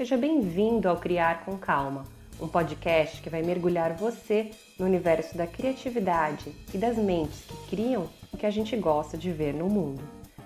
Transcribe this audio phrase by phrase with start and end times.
[0.00, 2.06] Seja bem-vindo ao Criar com Calma,
[2.40, 8.08] um podcast que vai mergulhar você no universo da criatividade e das mentes que criam
[8.32, 10.02] o que a gente gosta de ver no mundo.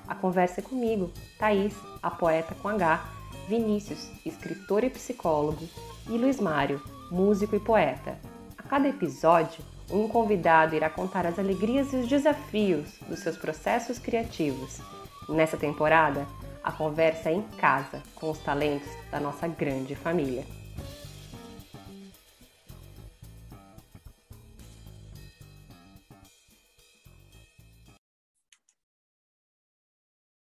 [0.09, 1.73] A conversa é comigo, Thaís,
[2.03, 3.05] a poeta com H,
[3.49, 5.69] Vinícius, escritor e psicólogo,
[6.09, 8.19] e Luiz Mário, músico e poeta.
[8.59, 14.01] A cada episódio, um convidado irá contar as alegrias e os desafios dos seus processos
[14.01, 14.81] criativos.
[15.29, 16.27] Nessa temporada,
[16.65, 20.47] a conversa em casa com os talentos da nossa grande família.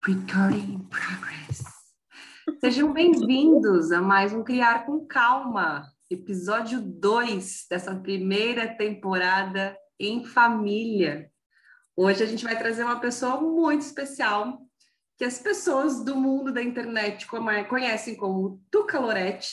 [0.03, 1.63] Recording in progress.
[2.61, 11.31] Sejam bem-vindos a mais um Criar com Calma, episódio 2 dessa primeira temporada em família.
[11.95, 14.68] Hoje a gente vai trazer uma pessoa muito especial
[15.19, 17.27] que as pessoas do mundo da internet
[17.69, 19.51] conhecem como Tuca Loretti,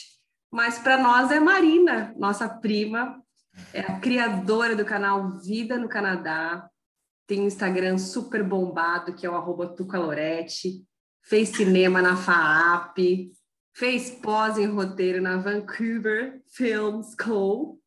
[0.48, 3.20] mas para nós é Marina, nossa prima,
[3.72, 6.70] é a criadora do canal Vida no Canadá,
[7.26, 10.84] tem um Instagram super bombado, que é o arroba Tuca Loretti,
[11.24, 13.32] fez cinema na FAAP,
[13.74, 17.80] fez pós em roteiro na Vancouver Film School,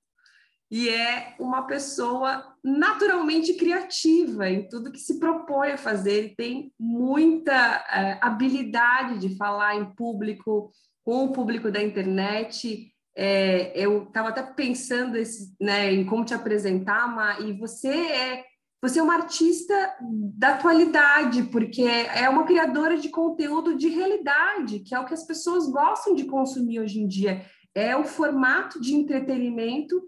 [0.72, 6.14] e é uma pessoa naturalmente criativa em tudo que se propõe a fazer.
[6.14, 7.54] Ele tem muita
[7.92, 10.72] é, habilidade de falar em público,
[11.04, 12.94] com o público da internet.
[13.18, 18.46] É, eu estava até pensando esse, né, em como te apresentar, Ma, e você é
[18.82, 19.94] você é uma artista
[20.38, 25.26] da atualidade, porque é uma criadora de conteúdo de realidade, que é o que as
[25.26, 27.46] pessoas gostam de consumir hoje em dia.
[27.76, 30.02] É o formato de entretenimento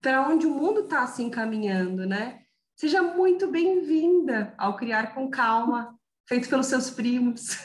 [0.00, 2.44] para onde o mundo está se encaminhando, né?
[2.76, 7.56] Seja muito bem-vinda ao Criar com Calma, feito pelos seus primos.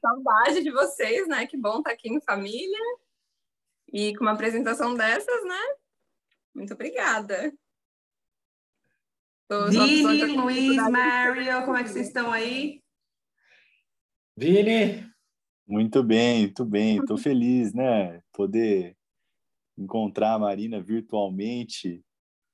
[0.00, 1.46] Saudade de vocês, né?
[1.46, 2.78] Que bom estar tá aqui em família
[3.92, 5.60] e com uma apresentação dessas, né?
[6.54, 7.52] Muito obrigada.
[9.70, 12.82] Vini, Luiz, Mario, como é que vocês estão aí?
[14.36, 15.06] Vini!
[15.66, 16.98] Muito bem, muito bem.
[16.98, 18.22] Estou feliz, né?
[18.32, 18.96] Poder
[19.76, 22.02] encontrar a Marina virtualmente.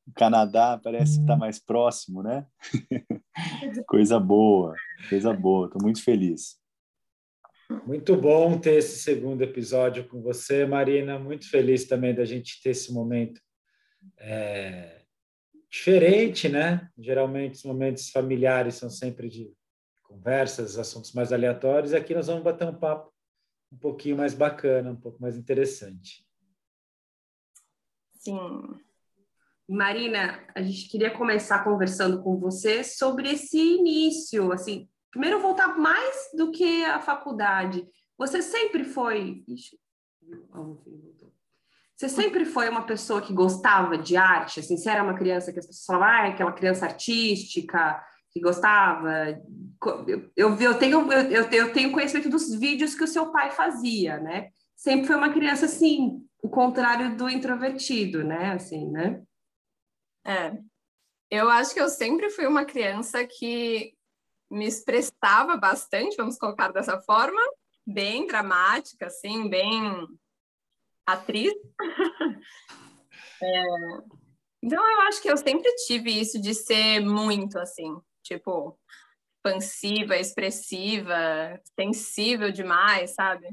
[0.07, 2.47] O Canadá parece que está mais próximo, né?
[3.87, 4.75] coisa boa,
[5.09, 5.67] coisa boa.
[5.67, 6.61] Estou muito feliz.
[7.87, 11.19] Muito bom ter esse segundo episódio com você, Marina.
[11.19, 13.41] Muito feliz também da gente ter esse momento
[14.19, 15.03] é,
[15.71, 16.89] diferente, né?
[16.99, 19.51] Geralmente os momentos familiares são sempre de
[20.03, 21.95] conversas, assuntos mais aleatórios.
[21.95, 23.11] Aqui nós vamos bater um papo
[23.73, 26.27] um pouquinho mais bacana, um pouco mais interessante.
[28.23, 28.39] Sim.
[29.69, 36.31] Marina, a gente queria começar conversando com você sobre esse início, assim, primeiro voltar mais
[36.37, 37.85] do que a faculdade.
[38.17, 39.45] Você sempre foi,
[41.97, 45.59] você sempre foi uma pessoa que gostava de arte, assim, você era uma criança que
[45.59, 48.01] as pessoas falavam, ah, aquela criança artística,
[48.31, 49.37] que gostava.
[50.37, 54.51] Eu, eu, tenho, eu, eu tenho conhecimento dos vídeos que o seu pai fazia, né?
[54.77, 58.53] Sempre foi uma criança assim, o contrário do introvertido, né?
[58.53, 59.23] Assim, né?
[60.27, 60.53] É.
[61.31, 63.95] Eu acho que eu sempre fui uma criança que
[64.51, 67.41] me expressava bastante, vamos colocar dessa forma,
[67.87, 70.07] bem dramática, assim, bem
[71.07, 71.55] atriz.
[73.43, 73.63] é...
[74.63, 78.79] Então, eu acho que eu sempre tive isso de ser muito, assim, tipo,
[79.37, 83.49] expansiva, expressiva, sensível demais, sabe?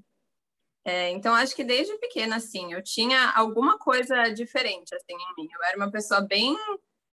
[0.90, 5.48] É, então, acho que desde pequena, assim, eu tinha alguma coisa diferente, assim, em mim.
[5.54, 6.58] Eu era uma pessoa bem...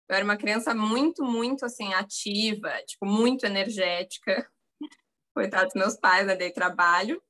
[0.10, 4.46] Eu era uma criança muito, muito, assim, ativa, tipo, muito energética.
[5.34, 6.36] Coitados meus pais, né?
[6.36, 7.24] Dei trabalho.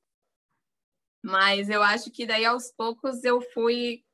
[1.24, 4.04] Mas eu acho que daí, aos poucos, eu fui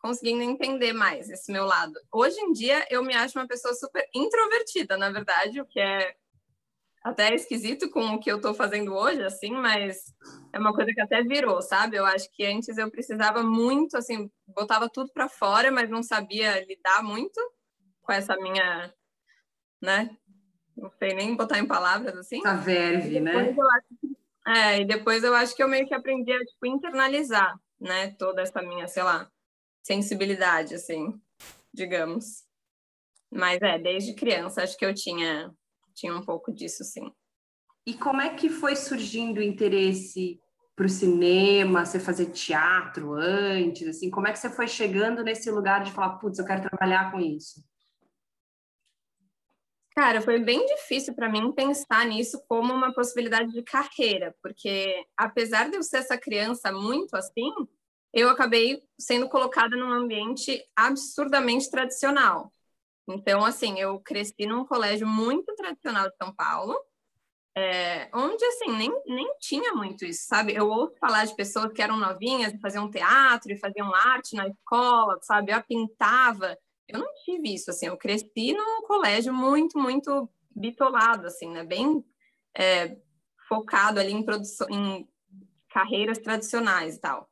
[0.00, 1.94] conseguindo entender mais esse meu lado.
[2.12, 6.16] Hoje em dia, eu me acho uma pessoa super introvertida, na verdade, o que é
[7.02, 10.14] até esquisito com o que eu estou fazendo hoje, assim, mas
[10.52, 11.96] é uma coisa que até virou, sabe?
[11.96, 16.64] Eu acho que antes eu precisava muito, assim, botava tudo para fora, mas não sabia
[16.64, 17.40] lidar muito
[18.02, 18.92] com essa minha,
[19.80, 20.16] né?
[20.76, 22.38] Não sei nem botar em palavras assim.
[22.38, 23.54] Essa verve, né?
[24.46, 28.12] é, e depois eu acho que eu meio que aprendi a tipo, internalizar, né?
[28.18, 29.30] Toda essa minha, sei lá,
[29.82, 31.20] sensibilidade, assim,
[31.72, 32.44] digamos.
[33.30, 35.52] Mas é, desde criança acho que eu tinha
[35.98, 37.12] tinha um pouco disso, sim.
[37.86, 40.40] E como é que foi surgindo o interesse
[40.76, 45.50] para o cinema, você fazer teatro antes, assim, como é que você foi chegando nesse
[45.50, 47.64] lugar de falar, putz, eu quero trabalhar com isso?
[49.96, 55.68] Cara, foi bem difícil para mim pensar nisso como uma possibilidade de carreira, porque apesar
[55.68, 57.50] de eu ser essa criança muito assim,
[58.14, 62.52] eu acabei sendo colocada num ambiente absurdamente tradicional.
[63.08, 66.78] Então, assim, eu cresci num colégio muito tradicional de São Paulo,
[67.56, 70.54] é, onde, assim, nem, nem tinha muito isso, sabe?
[70.54, 74.46] Eu ouço falar de pessoas que eram novinhas e faziam teatro e faziam arte na
[74.46, 75.52] escola, sabe?
[75.52, 76.56] Eu pintava.
[76.86, 77.86] Eu não tive isso, assim.
[77.86, 81.64] Eu cresci num colégio muito, muito bitolado, assim, né?
[81.64, 82.04] Bem
[82.56, 82.96] é,
[83.48, 84.24] focado ali em
[84.70, 85.08] em
[85.70, 87.28] carreiras tradicionais e tal.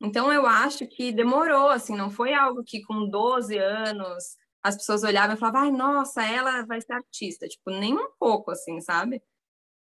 [0.00, 5.02] Então, eu acho que demorou, assim, não foi algo que com 12 anos as pessoas
[5.02, 7.46] olhavam e falavam, ai, nossa, ela vai ser artista.
[7.48, 9.22] Tipo, nem um pouco, assim, sabe?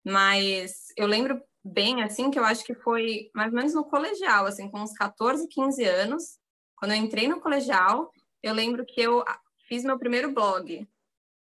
[0.04, 4.46] Mas eu lembro bem, assim, que eu acho que foi mais ou menos no colegial,
[4.46, 6.38] assim, com uns 14, 15 anos.
[6.76, 8.10] Quando eu entrei no colegial,
[8.42, 9.24] eu lembro que eu
[9.66, 10.86] fiz meu primeiro blog.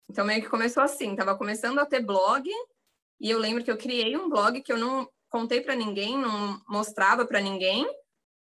[0.09, 2.49] Então, meio que começou assim, tava começando a ter blog,
[3.19, 6.59] e eu lembro que eu criei um blog que eu não contei para ninguém, não
[6.67, 7.87] mostrava para ninguém,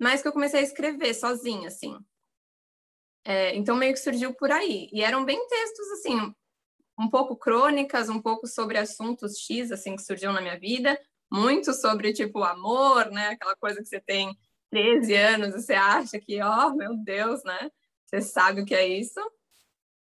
[0.00, 1.96] mas que eu comecei a escrever sozinha, assim.
[3.24, 4.88] É, então, meio que surgiu por aí.
[4.92, 6.34] E eram bem textos, assim,
[6.98, 10.98] um pouco crônicas, um pouco sobre assuntos X, assim, que surgiu na minha vida,
[11.30, 13.28] muito sobre, tipo, amor, né?
[13.28, 14.36] Aquela coisa que você tem
[14.70, 17.70] 13 anos e você acha que, ó, oh, meu Deus, né?
[18.06, 19.20] Você sabe o que é isso.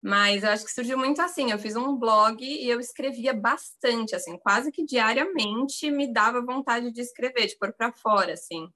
[0.03, 1.51] Mas eu acho que surgiu muito assim.
[1.51, 6.91] Eu fiz um blog e eu escrevia bastante, assim, quase que diariamente me dava vontade
[6.91, 8.67] de escrever, de pôr para fora, assim.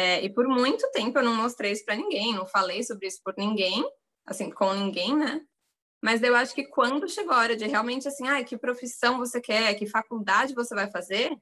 [0.00, 3.20] É, e por muito tempo eu não mostrei isso para ninguém, não falei sobre isso
[3.22, 3.84] por ninguém,
[4.24, 5.42] assim, com ninguém, né?
[6.02, 9.42] Mas eu acho que quando chegou a hora de realmente, assim, ah, que profissão você
[9.42, 11.36] quer, que faculdade você vai fazer,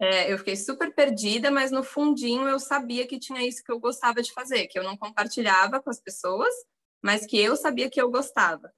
[0.00, 3.80] é, eu fiquei super perdida, mas no fundinho eu sabia que tinha isso que eu
[3.80, 6.54] gostava de fazer, que eu não compartilhava com as pessoas,
[7.02, 8.72] mas que eu sabia que eu gostava.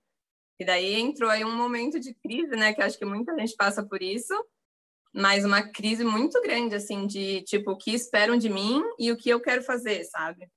[0.59, 3.85] E daí entrou aí um momento de crise, né, que acho que muita gente passa
[3.85, 4.33] por isso,
[5.15, 9.17] mas uma crise muito grande, assim, de tipo, o que esperam de mim e o
[9.17, 10.51] que eu quero fazer, sabe?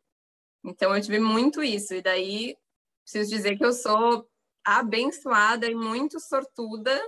[0.66, 2.58] Então eu tive muito isso, e daí
[3.04, 4.28] preciso dizer que eu sou
[4.66, 7.00] abençoada e muito sortuda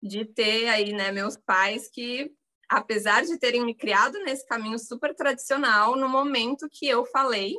[0.00, 2.32] de ter aí, né, meus pais que,
[2.68, 7.54] apesar de terem me criado nesse caminho super tradicional, no momento que eu falei,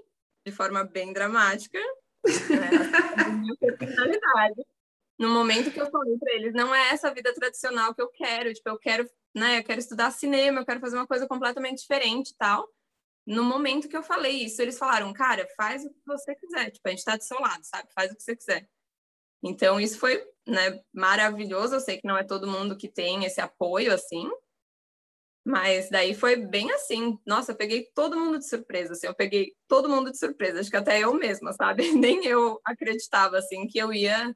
[0.46, 2.70] de forma bem dramática, né,
[3.42, 4.64] minha personalidade,
[5.20, 8.54] no momento que eu falei para eles, não é essa vida tradicional que eu quero,
[8.54, 12.30] tipo, eu quero, né, eu quero estudar cinema, eu quero fazer uma coisa completamente diferente
[12.32, 12.68] e tal.
[13.26, 16.88] No momento que eu falei isso, eles falaram, cara, faz o que você quiser, tipo,
[16.88, 17.90] a gente tá do seu lado, sabe?
[17.94, 18.70] Faz o que você quiser.
[19.44, 21.76] Então, isso foi, né, maravilhoso.
[21.76, 24.30] Eu sei que não é todo mundo que tem esse apoio, assim,
[25.46, 27.18] mas daí foi bem assim.
[27.26, 30.60] Nossa, eu peguei todo mundo de surpresa, assim, eu peguei todo mundo de surpresa.
[30.60, 31.84] Acho que até eu mesma, sabe?
[31.94, 34.36] Nem eu acreditava, assim, que eu ia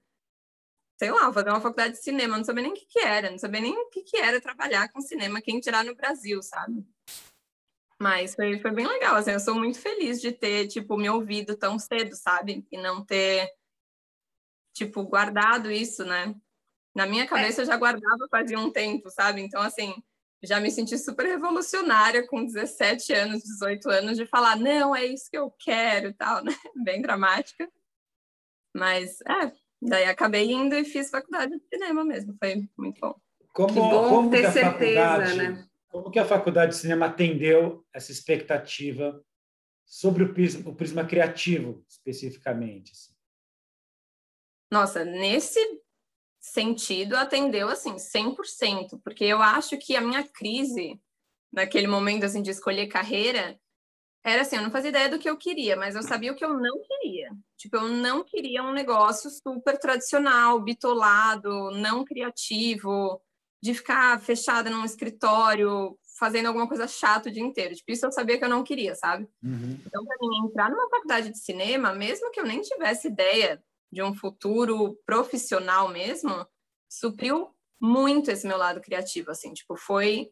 [1.02, 3.40] sei lá, fazer uma faculdade de cinema, não sabia nem o que, que era, não
[3.40, 6.86] sabia nem o que, que era trabalhar com cinema, quem tirar no Brasil, sabe?
[8.00, 11.58] Mas foi, foi bem legal, assim, eu sou muito feliz de ter, tipo, me ouvido
[11.58, 12.68] tão cedo, sabe?
[12.72, 13.50] E não ter,
[14.76, 16.36] tipo, guardado isso, né?
[16.94, 19.42] Na minha cabeça eu já guardava fazia um tempo, sabe?
[19.42, 19.96] Então, assim,
[20.44, 25.32] já me senti super revolucionária com 17 anos, 18 anos, de falar, não, é isso
[25.32, 26.54] que eu quero e tal, né?
[26.76, 27.68] Bem dramática.
[28.72, 33.16] Mas, é, Daí acabei indo e fiz faculdade de cinema mesmo, foi muito bom.
[33.52, 35.68] Como, que bom como ter certeza, né?
[35.90, 39.22] Como que a faculdade de cinema atendeu essa expectativa
[39.84, 42.92] sobre o prisma, o prisma criativo, especificamente?
[42.94, 43.14] Assim?
[44.72, 45.60] Nossa, nesse
[46.40, 51.00] sentido, atendeu, assim, 100%, porque eu acho que a minha crise,
[51.52, 53.60] naquele momento, assim, de escolher carreira,
[54.24, 56.46] era assim, eu não fazia ideia do que eu queria, mas eu sabia o que
[56.46, 57.32] eu não queria.
[57.58, 63.20] Tipo, eu não queria um negócio super tradicional, bitolado, não criativo,
[63.62, 67.74] de ficar fechada num escritório, fazendo alguma coisa chata o dia inteiro.
[67.74, 69.28] Tipo, isso eu sabia que eu não queria, sabe?
[69.44, 69.80] Uhum.
[69.86, 74.04] Então, para mim, entrar numa faculdade de cinema, mesmo que eu nem tivesse ideia de
[74.04, 76.46] um futuro profissional mesmo,
[76.88, 77.50] supriu
[77.80, 79.52] muito esse meu lado criativo, assim.
[79.54, 80.30] Tipo, foi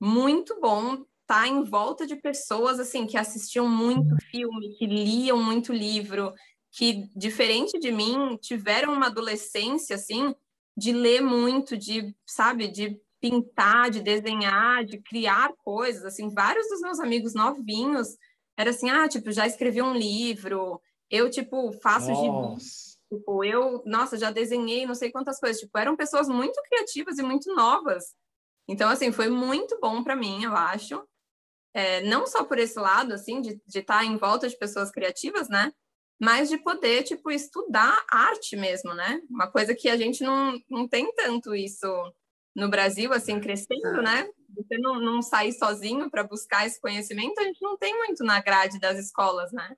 [0.00, 5.40] muito bom estar tá em volta de pessoas assim que assistiam muito filme, que liam
[5.40, 6.34] muito livro,
[6.72, 10.34] que diferente de mim tiveram uma adolescência assim
[10.76, 16.80] de ler muito, de sabe, de pintar, de desenhar, de criar coisas, assim, vários dos
[16.80, 18.16] meus amigos novinhos
[18.56, 22.64] era assim, ah, tipo, já escrevi um livro, eu tipo faço gibi,
[23.12, 27.22] tipo, eu, nossa, já desenhei não sei quantas coisas, tipo, eram pessoas muito criativas e
[27.22, 28.14] muito novas.
[28.66, 31.02] Então, assim, foi muito bom para mim, eu acho
[31.74, 35.72] é, não só por esse lado, assim, de estar em volta de pessoas criativas, né?
[36.20, 39.22] mas de poder, tipo, estudar arte mesmo, né?
[39.30, 41.88] Uma coisa que a gente não, não tem tanto isso
[42.54, 44.28] no Brasil, assim, crescendo, né?
[44.54, 48.38] Você não, não sair sozinho para buscar esse conhecimento, a gente não tem muito na
[48.42, 49.74] grade das escolas, né?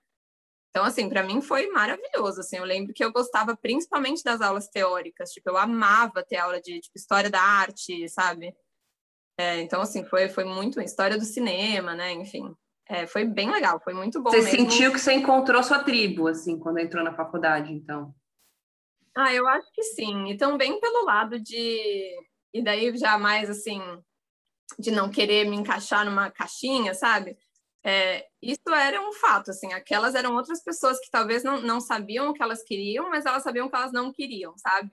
[0.71, 4.69] Então, assim, para mim foi maravilhoso, assim, eu lembro que eu gostava principalmente das aulas
[4.69, 8.53] teóricas, tipo, eu amava ter aula de tipo, história da arte, sabe?
[9.39, 12.13] É, então, assim, foi, foi muito história do cinema, né?
[12.13, 12.55] Enfim,
[12.89, 14.31] é, foi bem legal, foi muito bom.
[14.31, 14.71] Você mesmo.
[14.71, 18.15] sentiu que você encontrou sua tribo, assim, quando entrou na faculdade, então?
[19.17, 20.29] Ah, eu acho que sim.
[20.29, 22.15] E também pelo lado de.
[22.53, 23.81] E daí já mais assim,
[24.79, 27.37] de não querer me encaixar numa caixinha, sabe?
[27.85, 32.29] É, isso era um fato, assim, aquelas eram outras pessoas que talvez não, não sabiam
[32.29, 34.93] o que elas queriam, mas elas sabiam o que elas não queriam, sabe?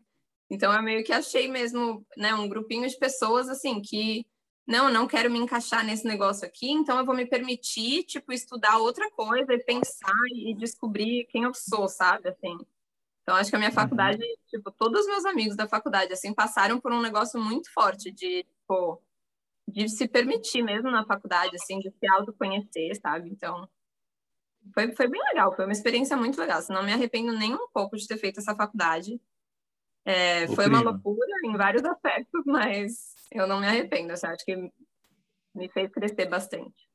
[0.49, 4.25] Então eu meio que achei mesmo, né, um grupinho de pessoas, assim, que
[4.67, 8.77] não, não quero me encaixar nesse negócio aqui, então eu vou me permitir, tipo, estudar
[8.77, 12.57] outra coisa e pensar e descobrir quem eu sou, sabe, assim.
[13.23, 13.75] Então acho que a minha uhum.
[13.75, 18.11] faculdade, tipo, todos os meus amigos da faculdade, assim, passaram por um negócio muito forte
[18.11, 19.01] de, tipo,
[19.67, 23.29] de se permitir mesmo na faculdade, assim, de se autoconhecer, sabe?
[23.29, 23.67] Então,
[24.73, 26.59] foi, foi bem legal, foi uma experiência muito legal.
[26.59, 29.19] Assim, não me arrependo nem um pouco de ter feito essa faculdade.
[30.09, 34.55] É, foi uma loucura em vários aspectos, mas eu não me arrependo, assim, acho que
[35.53, 36.89] me fez crescer bastante.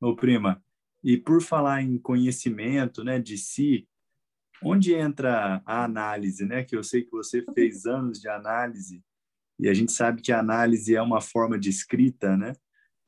[0.00, 0.62] Ô, prima,
[1.02, 3.88] e por falar em conhecimento, né, de si,
[4.62, 6.62] onde entra a análise, né?
[6.62, 9.02] Que eu sei que você fez anos de análise
[9.58, 12.52] e a gente sabe que a análise é uma forma de escrita, né?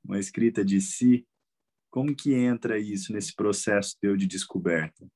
[0.05, 1.27] Uma escrita de si.
[1.91, 5.07] Como que entra isso nesse processo teu de descoberta?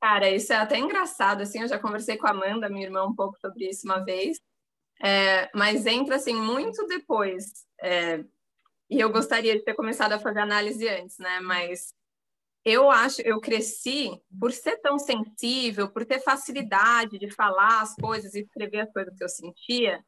[0.00, 3.14] Cara, isso é até engraçado, assim, eu já conversei com a Amanda, minha irmã, um
[3.14, 4.38] pouco sobre isso uma vez,
[5.02, 8.24] é, mas entra, assim, muito depois, é,
[8.90, 11.94] e eu gostaria de ter começado a fazer análise antes, né, mas
[12.64, 18.34] eu acho, eu cresci por ser tão sensível, por ter facilidade de falar as coisas
[18.34, 20.04] e escrever as coisas que eu sentia,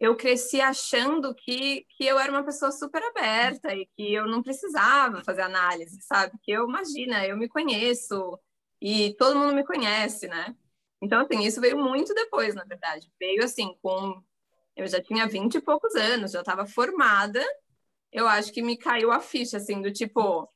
[0.00, 4.42] eu cresci achando que, que eu era uma pessoa super aberta e que eu não
[4.42, 6.32] precisava fazer análise, sabe?
[6.42, 8.38] Que eu, imagina, eu me conheço
[8.82, 10.56] e todo mundo me conhece, né?
[11.00, 13.10] Então, assim, isso veio muito depois, na verdade.
[13.20, 14.22] Veio, assim, com...
[14.76, 17.42] Eu já tinha vinte e poucos anos, já estava formada.
[18.12, 20.48] Eu acho que me caiu a ficha, assim, do tipo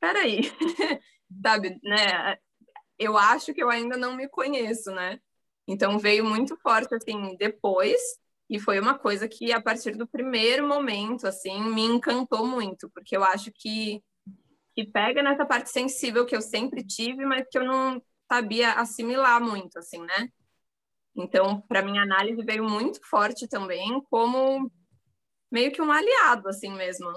[0.00, 0.40] peraí,
[1.42, 2.36] sabe, né?
[2.98, 5.18] Eu acho que eu ainda não me conheço, né?
[5.66, 8.00] Então veio muito forte assim depois
[8.50, 13.16] e foi uma coisa que a partir do primeiro momento assim me encantou muito, porque
[13.16, 14.02] eu acho que
[14.74, 19.40] que pega nessa parte sensível que eu sempre tive, mas que eu não sabia assimilar
[19.40, 20.28] muito assim, né?
[21.16, 24.70] Então, para minha análise veio muito forte também como
[25.50, 27.08] meio que um aliado assim mesmo.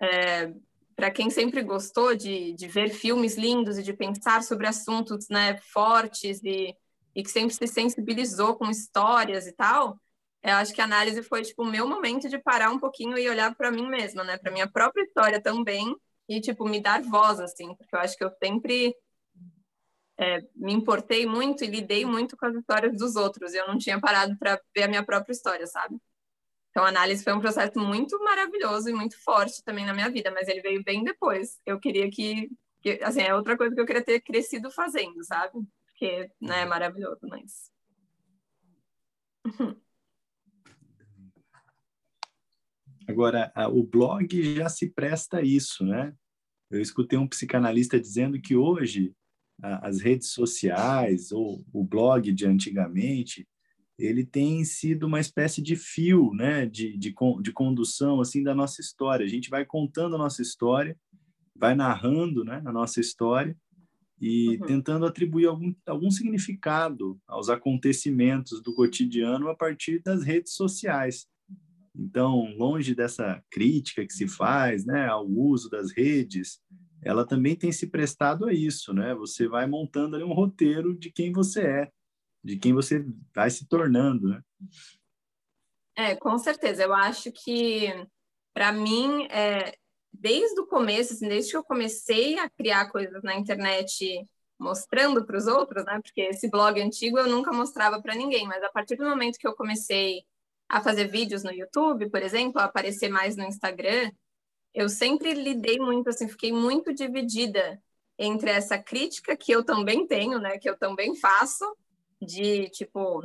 [0.00, 0.52] É,
[0.94, 5.56] para quem sempre gostou de, de ver filmes lindos e de pensar sobre assuntos né,
[5.72, 6.74] fortes e,
[7.14, 9.98] e que sempre se sensibilizou com histórias e tal,
[10.42, 13.28] eu acho que a análise foi tipo o meu momento de parar um pouquinho e
[13.28, 15.94] olhar para mim mesma, né, para minha própria história também
[16.30, 18.94] e tipo me dar voz assim, porque eu acho que eu sempre
[20.16, 23.52] é, me importei muito e lidei muito com as histórias dos outros.
[23.52, 25.96] Eu não tinha parado para ver a minha própria história, sabe?
[26.70, 30.30] Então, a análise foi um processo muito maravilhoso e muito forte também na minha vida,
[30.30, 31.58] mas ele veio bem depois.
[31.66, 32.48] Eu queria que,
[32.80, 35.58] que assim, é outra coisa que eu queria ter crescido fazendo, sabe?
[35.84, 37.72] Porque, né, é maravilhoso, mas...
[43.08, 46.14] Agora, o blog já se presta a isso, né?
[46.70, 49.12] Eu escutei um psicanalista dizendo que hoje
[49.62, 53.46] as redes sociais ou o blog de antigamente
[53.98, 58.80] ele tem sido uma espécie de fio, né, de, de, de condução, assim, da nossa
[58.80, 59.26] história.
[59.26, 60.96] A gente vai contando a nossa história,
[61.54, 63.54] vai narrando, né, a nossa história
[64.18, 64.66] e uhum.
[64.66, 71.26] tentando atribuir algum, algum significado aos acontecimentos do cotidiano a partir das redes sociais.
[71.94, 76.60] Então, longe dessa crítica que se faz, né, ao uso das redes,
[77.02, 79.14] ela também tem se prestado a isso, né?
[79.14, 81.90] Você vai montando ali um roteiro de quem você é
[82.42, 83.04] de quem você
[83.34, 84.42] vai se tornando, né?
[85.94, 86.82] É, com certeza.
[86.82, 87.88] Eu acho que,
[88.54, 89.74] para mim, é,
[90.12, 94.26] desde o começo, assim, desde que eu comecei a criar coisas na internet
[94.58, 96.00] mostrando para os outros, né?
[96.02, 99.46] Porque esse blog antigo eu nunca mostrava para ninguém, mas a partir do momento que
[99.46, 100.22] eu comecei
[100.70, 104.12] a fazer vídeos no YouTube, por exemplo, a aparecer mais no Instagram,
[104.72, 107.82] eu sempre lidei muito, assim, fiquei muito dividida
[108.16, 110.58] entre essa crítica que eu também tenho, né?
[110.58, 111.64] Que eu também faço,
[112.22, 113.20] de tipo,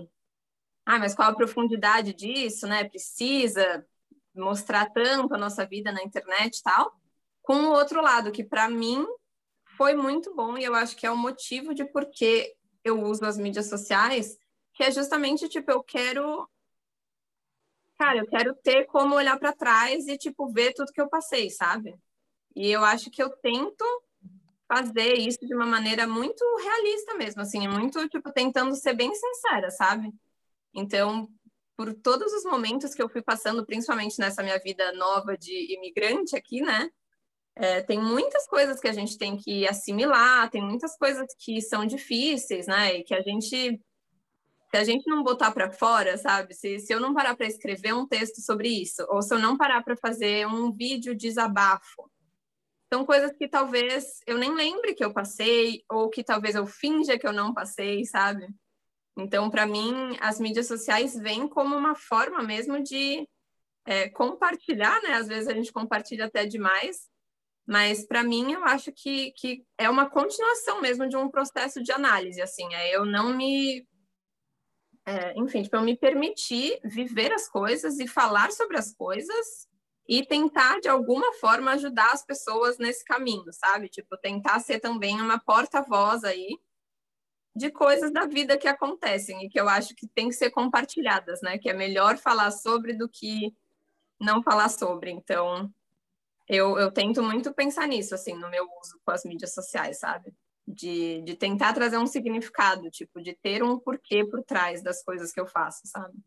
[0.83, 2.83] ah, mas qual a profundidade disso, né?
[2.83, 3.85] Precisa
[4.33, 6.93] mostrar tanto a nossa vida na internet e tal.
[7.43, 9.05] Com o outro lado, que para mim
[9.77, 13.23] foi muito bom e eu acho que é o motivo de por que eu uso
[13.23, 14.35] as mídias sociais,
[14.73, 16.49] que é justamente tipo eu quero
[17.97, 21.49] cara, eu quero ter como olhar para trás e tipo ver tudo que eu passei,
[21.49, 21.95] sabe?
[22.55, 23.85] E eu acho que eu tento
[24.67, 29.69] fazer isso de uma maneira muito realista mesmo, assim, muito tipo tentando ser bem sincera,
[29.69, 30.11] sabe?
[30.73, 31.29] Então,
[31.77, 36.35] por todos os momentos que eu fui passando, principalmente nessa minha vida nova de imigrante
[36.35, 36.89] aqui, né?
[37.57, 41.85] É, tem muitas coisas que a gente tem que assimilar, tem muitas coisas que são
[41.85, 42.95] difíceis, né?
[42.95, 43.81] E que a gente,
[44.75, 46.53] se a gente não botar para fora, sabe?
[46.53, 49.55] Se, se eu não parar para escrever um texto sobre isso, ou se eu não
[49.55, 52.11] parar para fazer um vídeo desabafo,
[52.93, 57.17] são coisas que talvez eu nem lembre que eu passei, ou que talvez eu finja
[57.17, 58.47] que eu não passei, sabe?
[59.17, 63.25] Então, para mim, as mídias sociais vêm como uma forma mesmo de
[63.85, 65.13] é, compartilhar, né?
[65.13, 67.07] Às vezes a gente compartilha até demais,
[67.65, 71.93] mas para mim eu acho que, que é uma continuação mesmo de um processo de
[71.93, 73.87] análise, assim, é eu não me
[75.05, 79.67] é, enfim, tipo, eu me permitir viver as coisas e falar sobre as coisas
[80.07, 83.87] e tentar de alguma forma ajudar as pessoas nesse caminho, sabe?
[83.89, 86.59] Tipo, tentar ser também uma porta-voz aí
[87.55, 91.41] de coisas da vida que acontecem e que eu acho que tem que ser compartilhadas,
[91.41, 91.57] né?
[91.57, 93.55] Que é melhor falar sobre do que
[94.19, 95.11] não falar sobre.
[95.11, 95.71] Então,
[96.47, 100.33] eu, eu tento muito pensar nisso, assim, no meu uso com as mídias sociais, sabe?
[100.67, 105.31] De, de tentar trazer um significado, tipo, de ter um porquê por trás das coisas
[105.31, 106.17] que eu faço, sabe?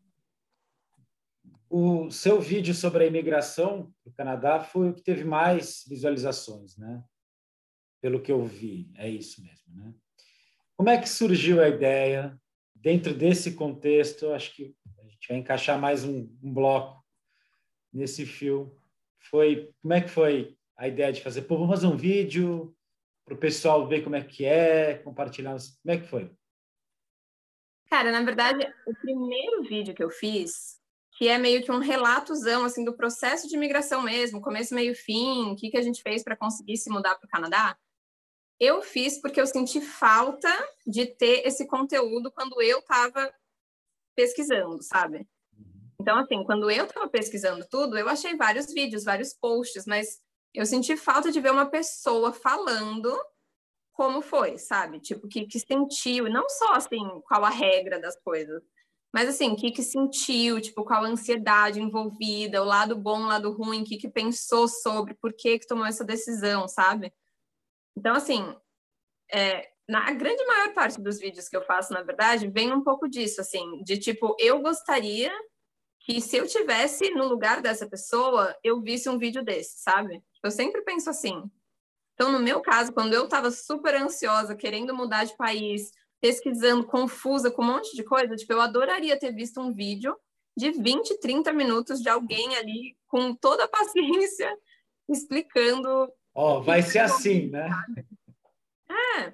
[1.69, 7.03] O seu vídeo sobre a imigração do Canadá foi o que teve mais visualizações, né?
[8.01, 9.93] Pelo que eu vi, é isso mesmo, né?
[10.77, 12.39] Como é que surgiu a ideia?
[12.73, 17.03] Dentro desse contexto, acho que a gente vai encaixar mais um, um bloco
[17.91, 18.79] nesse fio
[19.29, 21.43] foi como é que foi a ideia de fazer?
[21.43, 22.75] Pô, vamos fazer um vídeo
[23.29, 25.55] para o pessoal ver como é que é, compartilhar.
[25.83, 26.31] Como é que foi?
[27.87, 30.79] Cara, na verdade, o primeiro vídeo que eu fiz,
[31.11, 35.51] que é meio que um relatozão assim do processo de imigração mesmo, começo, meio, fim,
[35.51, 37.77] o que que a gente fez para conseguir se mudar para o Canadá.
[38.59, 40.49] Eu fiz porque eu senti falta
[40.85, 43.31] de ter esse conteúdo quando eu estava
[44.15, 45.27] pesquisando, sabe?
[46.01, 50.19] Então, assim, quando eu estava pesquisando tudo, eu achei vários vídeos, vários posts, mas
[50.53, 53.15] eu senti falta de ver uma pessoa falando
[53.93, 54.99] como foi, sabe?
[54.99, 58.63] Tipo, que, que sentiu, não só, assim, qual a regra das coisas,
[59.13, 63.27] mas, assim, o que, que sentiu, tipo, qual a ansiedade envolvida, o lado bom, o
[63.27, 67.11] lado ruim, o que, que pensou sobre, por que, que tomou essa decisão, sabe?
[67.97, 68.55] Então, assim,
[69.33, 73.09] é, na grande maior parte dos vídeos que eu faço, na verdade, vem um pouco
[73.09, 75.31] disso, assim, de tipo, eu gostaria
[76.09, 80.23] que se eu tivesse no lugar dessa pessoa, eu visse um vídeo desse, sabe?
[80.43, 81.43] Eu sempre penso assim.
[82.15, 87.51] Então, no meu caso, quando eu estava super ansiosa, querendo mudar de país, pesquisando, confusa
[87.51, 90.17] com um monte de coisa, tipo, eu adoraria ter visto um vídeo
[90.57, 94.51] de 20, 30 minutos de alguém ali com toda a paciência
[95.07, 96.11] explicando.
[96.33, 97.69] Ó, oh, vai ser assim, né?
[98.89, 99.33] É.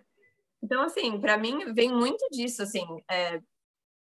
[0.62, 3.40] Então, assim, para mim vem muito disso, assim, é,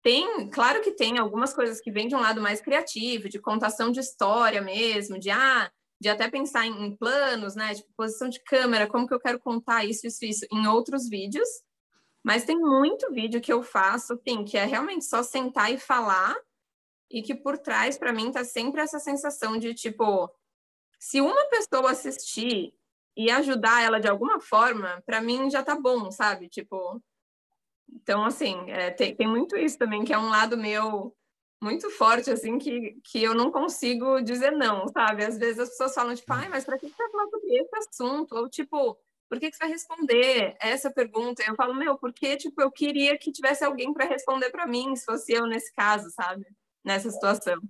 [0.01, 3.91] tem, claro que tem algumas coisas que vêm de um lado mais criativo, de contação
[3.91, 7.75] de história mesmo, de ah, de até pensar em, em planos, né?
[7.75, 11.47] Tipo, posição de câmera, como que eu quero contar isso, isso, isso, em outros vídeos.
[12.23, 16.35] Mas tem muito vídeo que eu faço, assim, que é realmente só sentar e falar,
[17.11, 20.29] e que por trás, para mim, tá sempre essa sensação de, tipo,
[20.99, 22.73] se uma pessoa assistir
[23.17, 26.47] e ajudar ela de alguma forma, para mim já tá bom, sabe?
[26.47, 27.01] Tipo,
[28.09, 31.15] então, assim, é, tem, tem muito isso também, que é um lado meu
[31.61, 35.23] muito forte, assim, que, que eu não consigo dizer não, sabe?
[35.23, 37.75] Às vezes as pessoas falam, tipo, ai, mas para que você vai falar sobre esse
[37.75, 38.35] assunto?
[38.35, 38.97] Ou, tipo,
[39.29, 41.43] por que, que você vai responder essa pergunta?
[41.45, 45.05] Eu falo, meu, porque, tipo, eu queria que tivesse alguém para responder para mim, se
[45.05, 46.47] fosse eu nesse caso, sabe?
[46.83, 47.61] Nessa situação.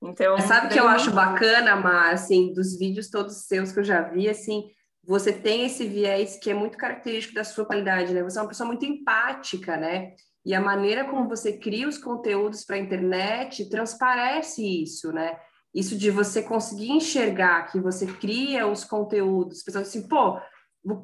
[0.00, 4.02] Então, sabe que eu acho bacana, Mar, assim, dos vídeos todos seus que eu já
[4.02, 4.70] vi, assim,
[5.06, 8.22] você tem esse viés que é muito característico da sua qualidade, né?
[8.22, 10.14] Você é uma pessoa muito empática, né?
[10.44, 15.36] E a maneira como você cria os conteúdos para a internet transparece isso, né?
[15.74, 20.38] Isso de você conseguir enxergar que você cria os conteúdos, pessoas assim, pô,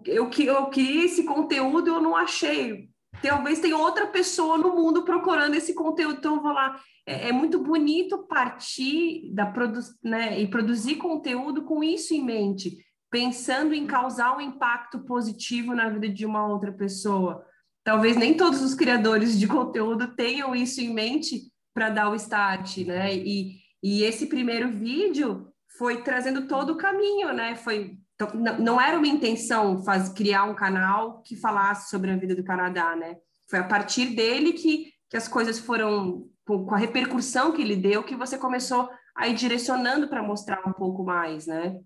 [0.07, 2.89] eu, eu queria esse conteúdo e eu não achei.
[3.23, 6.81] Talvez tenha outra pessoa no mundo procurando esse conteúdo, então eu vou lá.
[7.07, 12.79] É, é muito bonito partir da produ né, e produzir conteúdo com isso em mente
[13.11, 17.45] pensando em causar um impacto positivo na vida de uma outra pessoa.
[17.85, 22.79] Talvez nem todos os criadores de conteúdo tenham isso em mente para dar o start,
[22.79, 23.15] né?
[23.15, 27.57] E, e esse primeiro vídeo foi trazendo todo o caminho, né?
[27.57, 32.35] Foi então, não era uma intenção faz, criar um canal que falasse sobre a vida
[32.35, 33.17] do Canadá, né?
[33.49, 38.03] Foi a partir dele que, que as coisas foram, com, a repercussão que ele deu,
[38.03, 41.81] que você começou a ir direcionando para mostrar um pouco mais, né?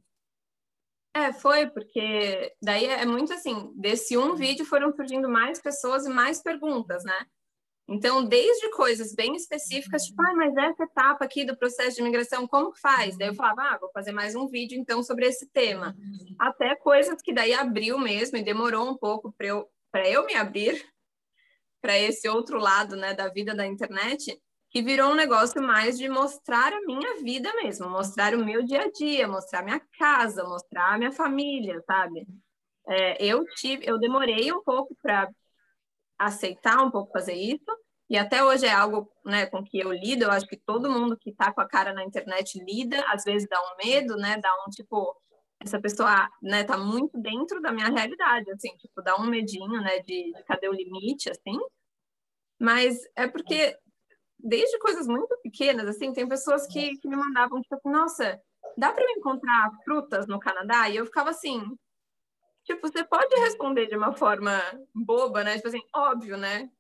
[1.14, 6.08] É, foi, porque daí é muito assim, desse um vídeo foram surgindo mais pessoas e
[6.08, 7.26] mais perguntas, né?
[7.86, 12.48] Então, desde coisas bem específicas, tipo, ah, mas essa etapa aqui do processo de imigração,
[12.48, 13.16] como que faz?
[13.16, 15.94] Daí eu falava, ah, vou fazer mais um vídeo então sobre esse tema.
[16.38, 19.68] Até coisas que daí abriu mesmo e demorou um pouco para eu,
[20.06, 20.82] eu me abrir
[21.80, 24.40] para esse outro lado, né, da vida da internet,
[24.74, 28.82] que virou um negócio mais de mostrar a minha vida mesmo, mostrar o meu dia
[28.82, 32.26] a dia, mostrar minha casa, mostrar a minha família, sabe?
[32.88, 35.30] É, eu tive, eu demorei um pouco para
[36.18, 37.64] aceitar um pouco fazer isso,
[38.10, 41.16] e até hoje é algo né, com que eu lido, eu acho que todo mundo
[41.16, 44.52] que está com a cara na internet lida, às vezes dá um medo, né, dá
[44.66, 45.16] um tipo,
[45.60, 50.00] essa pessoa né, tá muito dentro da minha realidade, assim, tipo, dá um medinho, né,
[50.00, 51.56] de, de cadê o limite, assim,
[52.58, 53.78] mas é porque
[54.44, 58.40] desde coisas muito pequenas, assim, tem pessoas que, que me mandavam, tipo assim, nossa,
[58.76, 60.88] dá para me encontrar frutas no Canadá?
[60.90, 61.62] E eu ficava assim,
[62.64, 64.60] tipo, você pode responder de uma forma
[64.94, 65.56] boba, né?
[65.56, 66.70] Tipo assim, óbvio, né?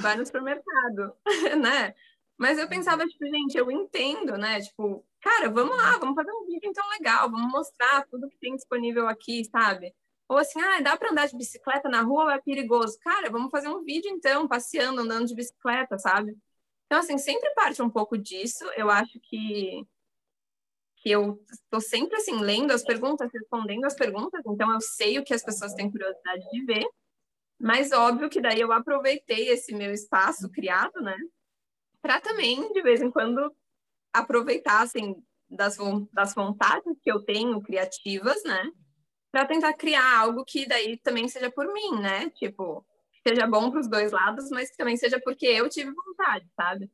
[0.00, 1.12] Vai no supermercado,
[1.60, 1.94] né?
[2.38, 4.60] Mas eu pensava, tipo, gente, eu entendo, né?
[4.60, 8.54] Tipo, cara, vamos lá, vamos fazer um vídeo então legal, vamos mostrar tudo que tem
[8.54, 9.92] disponível aqui, sabe?
[10.28, 12.98] Ou assim, ah, dá para andar de bicicleta na rua ou é perigoso?
[13.00, 16.36] Cara, vamos fazer um vídeo então, passeando, andando de bicicleta, sabe?
[16.88, 18.64] Então, assim, sempre parte um pouco disso.
[18.74, 19.86] Eu acho que,
[20.96, 25.24] que eu estou sempre, assim, lendo as perguntas, respondendo as perguntas, então eu sei o
[25.24, 26.88] que as pessoas têm curiosidade de ver.
[27.60, 31.16] Mas óbvio que daí eu aproveitei esse meu espaço criado, né?
[32.00, 33.54] Para também, de vez em quando,
[34.10, 35.76] aproveitar, assim, das,
[36.10, 38.72] das vontades que eu tenho criativas, né?
[39.30, 42.30] Para tentar criar algo que daí também seja por mim, né?
[42.30, 42.82] Tipo,
[43.28, 46.90] seja bom para os dois lados, mas que também seja porque eu tive vontade, sabe?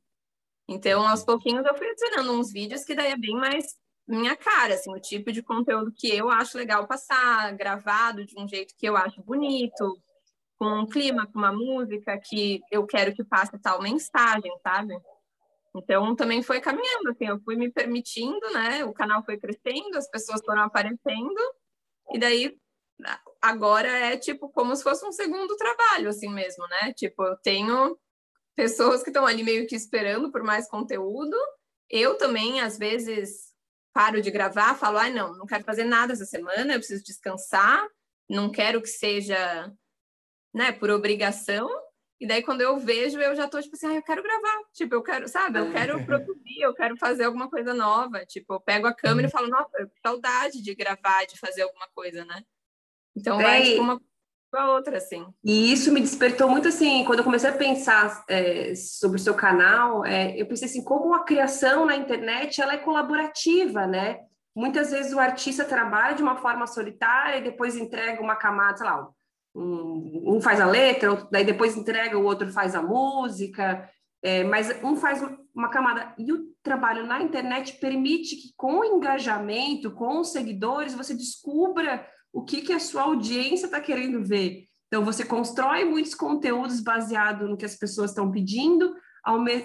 [0.69, 3.67] Então, aos pouquinhos, eu fui adicionando uns vídeos que daí é bem mais
[4.07, 8.47] minha cara, assim, o tipo de conteúdo que eu acho legal passar, gravado de um
[8.47, 9.99] jeito que eu acho bonito,
[10.59, 14.95] com um clima, com uma música que eu quero que passe tal mensagem, sabe?
[15.75, 18.85] Então, também foi caminhando, assim, eu fui me permitindo, né?
[18.85, 21.41] O canal foi crescendo, as pessoas foram aparecendo,
[22.13, 22.57] e daí
[23.41, 26.93] agora é tipo como se fosse um segundo trabalho, assim mesmo, né?
[26.93, 27.99] Tipo, eu tenho
[28.57, 31.37] pessoas que estão ali meio que esperando por mais conteúdo.
[31.91, 33.53] Eu também, às vezes,
[33.93, 37.87] paro de gravar, falo, ai, não, não quero fazer nada essa semana, eu preciso descansar,
[38.29, 39.73] não quero que seja,
[40.53, 41.69] né, por obrigação.
[42.21, 44.63] E daí, quando eu vejo, eu já tô, tipo assim, ah, eu quero gravar.
[44.73, 48.25] Tipo, eu quero, sabe, eu quero produzir, eu quero fazer alguma coisa nova.
[48.25, 52.25] Tipo, eu pego a câmera e falo, nossa, saudade de gravar, de fazer alguma coisa,
[52.25, 52.43] né?
[53.17, 54.01] Então vai tipo, uma
[54.55, 55.27] com a outra, assim.
[55.43, 59.35] E isso me despertou muito assim, quando eu comecei a pensar é, sobre o seu
[59.35, 64.21] canal, é, eu pensei assim, como a criação na internet ela é colaborativa, né?
[64.55, 68.87] Muitas vezes o artista trabalha de uma forma solitária e depois entrega uma camada, sei
[68.87, 69.09] lá,
[69.57, 73.91] um, um faz a letra, outro, daí depois entrega, o outro faz a música,
[74.23, 75.21] é, mas um faz
[75.53, 76.15] uma camada.
[76.17, 82.07] E o trabalho na internet permite que, com o engajamento, com os seguidores, você descubra
[82.35, 84.65] o que, que a sua audiência está querendo ver.
[84.89, 88.93] Então, você constrói muitos conteúdos baseado no que as pessoas estão pedindo,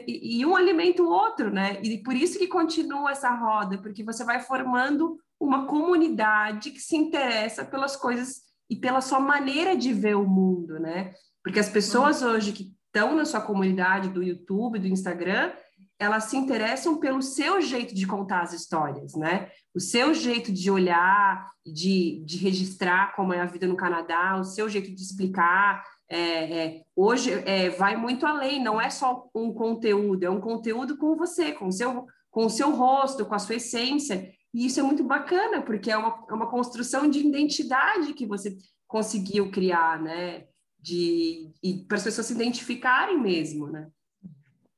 [0.08, 1.82] e um alimenta o outro, né?
[1.84, 6.96] E por isso que continua essa roda, porque você vai formando uma comunidade que se
[6.96, 11.14] interessa pelas coisas e pela sua maneira de ver o mundo, né?
[11.44, 15.52] Porque as pessoas hoje que estão na sua comunidade do YouTube, do Instagram,
[16.00, 19.52] elas se interessam pelo seu jeito de contar as histórias, né?
[19.76, 24.46] O seu jeito de olhar, de, de registrar como é a vida no Canadá, o
[24.46, 25.84] seu jeito de explicar.
[26.08, 30.98] É, é, hoje é, vai muito além, não é só um conteúdo, é um conteúdo
[30.98, 34.32] com você, com o seu, com o seu rosto, com a sua essência.
[34.54, 38.58] E isso é muito bacana, porque é uma, é uma construção de identidade que você
[38.88, 40.46] conseguiu criar, né?
[40.80, 41.52] De,
[41.90, 43.90] para as pessoas se identificarem mesmo, né?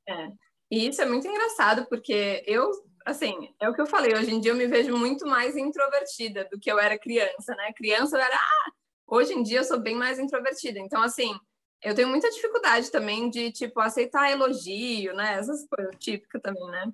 [0.09, 0.31] É.
[0.71, 2.71] E isso é muito engraçado, porque eu,
[3.05, 6.47] assim, é o que eu falei, hoje em dia eu me vejo muito mais introvertida
[6.49, 7.73] do que eu era criança, né?
[7.75, 8.71] Criança eu era, ah,
[9.05, 10.79] hoje em dia eu sou bem mais introvertida.
[10.79, 11.37] Então, assim,
[11.83, 15.33] eu tenho muita dificuldade também de, tipo, aceitar elogio, né?
[15.39, 16.93] Essas coisas típicas também, né?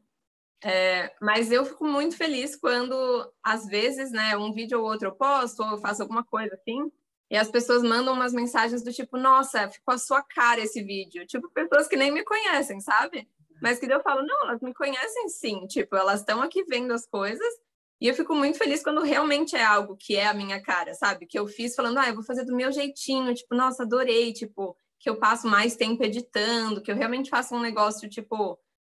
[0.63, 5.15] É, mas eu fico muito feliz quando, às vezes, né, um vídeo ou outro eu
[5.15, 6.91] posto, ou eu faço alguma coisa assim,
[7.29, 11.27] e as pessoas mandam umas mensagens do tipo, nossa, ficou a sua cara esse vídeo.
[11.27, 13.27] Tipo, pessoas que nem me conhecem, sabe?
[13.61, 17.07] Mas que eu falo, não, elas me conhecem sim, tipo, elas estão aqui vendo as
[17.07, 17.53] coisas
[17.99, 21.25] E eu fico muito feliz quando realmente é algo que é a minha cara, sabe?
[21.25, 24.77] Que eu fiz falando, ah, eu vou fazer do meu jeitinho, tipo, nossa, adorei, tipo,
[24.99, 28.59] que eu passo mais tempo editando, que eu realmente faço um negócio, tipo,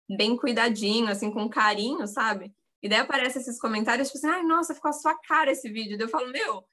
[0.09, 2.51] bem cuidadinho, assim, com carinho, sabe?
[2.81, 5.97] E daí aparecem esses comentários, tipo assim, ai, nossa, ficou a sua cara esse vídeo.
[5.97, 6.63] Daí eu falo, meu,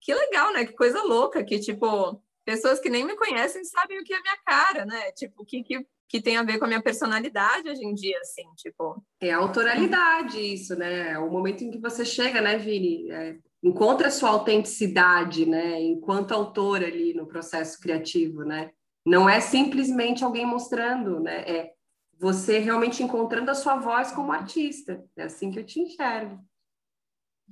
[0.00, 0.64] que legal, né?
[0.64, 4.36] Que coisa louca, que, tipo, pessoas que nem me conhecem sabem o que é minha
[4.46, 5.12] cara, né?
[5.12, 8.18] Tipo, o que, que que tem a ver com a minha personalidade hoje em dia,
[8.20, 9.02] assim, tipo.
[9.18, 11.12] É a autoralidade isso, né?
[11.12, 13.10] É o momento em que você chega, né, Vini?
[13.10, 15.80] É, encontra a sua autenticidade, né?
[15.80, 18.70] Enquanto autor ali no processo criativo, né?
[19.06, 21.48] Não é simplesmente alguém mostrando, né?
[21.48, 21.72] É
[22.18, 25.02] você realmente encontrando a sua voz como artista.
[25.16, 26.38] É assim que eu te enxergo.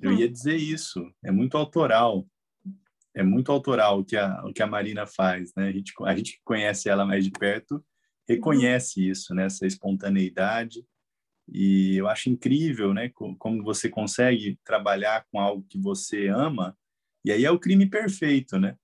[0.03, 1.11] Eu ia dizer isso.
[1.25, 2.27] É muito autoral.
[3.15, 5.69] É muito autoral o que a, o que a Marina faz, né?
[5.69, 7.83] A gente, a gente conhece ela mais de perto
[8.31, 9.47] reconhece isso, né?
[9.47, 10.87] essa espontaneidade.
[11.53, 16.79] E eu acho incrível, né, como você consegue trabalhar com algo que você ama.
[17.25, 18.77] E aí é o crime perfeito, né?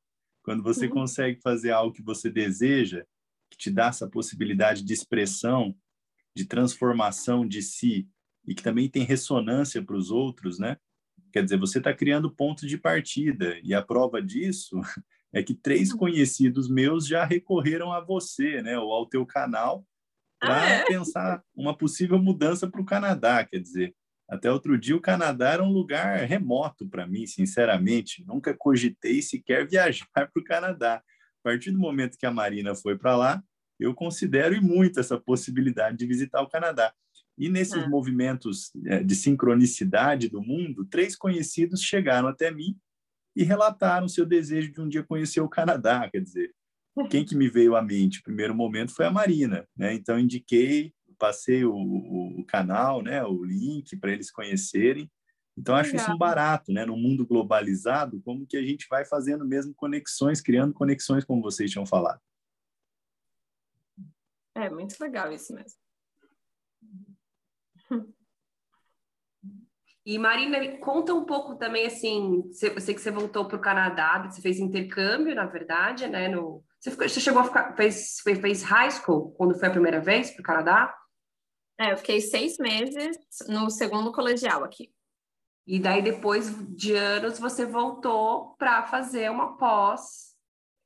[0.43, 0.93] Quando você uhum.
[0.93, 3.05] consegue fazer algo que você deseja,
[3.49, 5.77] que te dá essa possibilidade de expressão,
[6.35, 8.09] de transformação de si
[8.45, 10.77] e que também tem ressonância para os outros, né?
[11.33, 14.81] Quer dizer, você está criando ponto de partida e a prova disso
[15.33, 15.99] é que três uhum.
[15.99, 19.87] conhecidos meus já recorreram a você, né, ou ao teu canal,
[20.39, 20.85] para ah, é?
[20.85, 23.45] pensar uma possível mudança para o Canadá.
[23.45, 23.95] Quer dizer,
[24.29, 28.25] até outro dia o Canadá era um lugar remoto para mim, sinceramente.
[28.27, 30.97] Nunca cogitei sequer viajar para o Canadá.
[30.97, 31.03] A
[31.43, 33.43] partir do momento que a Marina foi para lá,
[33.79, 36.93] eu considero e muito essa possibilidade de visitar o Canadá.
[37.39, 37.89] E nesses ah.
[37.89, 42.77] movimentos é, de sincronicidade do mundo, três conhecidos chegaram até mim
[43.37, 46.09] e relataram seu desejo de um dia conhecer o Canadá.
[46.11, 46.55] Quer dizer,
[47.11, 48.21] quem que me veio à mente?
[48.21, 49.93] O primeiro momento foi a Marina, né?
[49.93, 53.23] Então indiquei, passei o, o, o canal, né?
[53.23, 55.11] O link para eles conhecerem.
[55.59, 56.07] Então acho Legal.
[56.07, 56.87] isso um barato, né?
[56.87, 61.71] No mundo globalizado, como que a gente vai fazendo mesmo conexões, criando conexões, como vocês
[61.71, 62.21] tinham falado.
[64.55, 65.79] É muito legal isso mesmo.
[70.07, 74.23] E Marina, conta um pouco também assim, eu sei que você voltou para o Canadá,
[74.23, 76.29] você fez intercâmbio, na verdade, né?
[76.29, 80.01] No, você, ficou, você chegou a ficar, fez, fez high school quando foi a primeira
[80.01, 80.97] vez para o Canadá?
[81.77, 84.93] É, eu fiquei seis meses no segundo colegial aqui.
[85.67, 90.37] E daí, depois de anos, você voltou para fazer uma pós,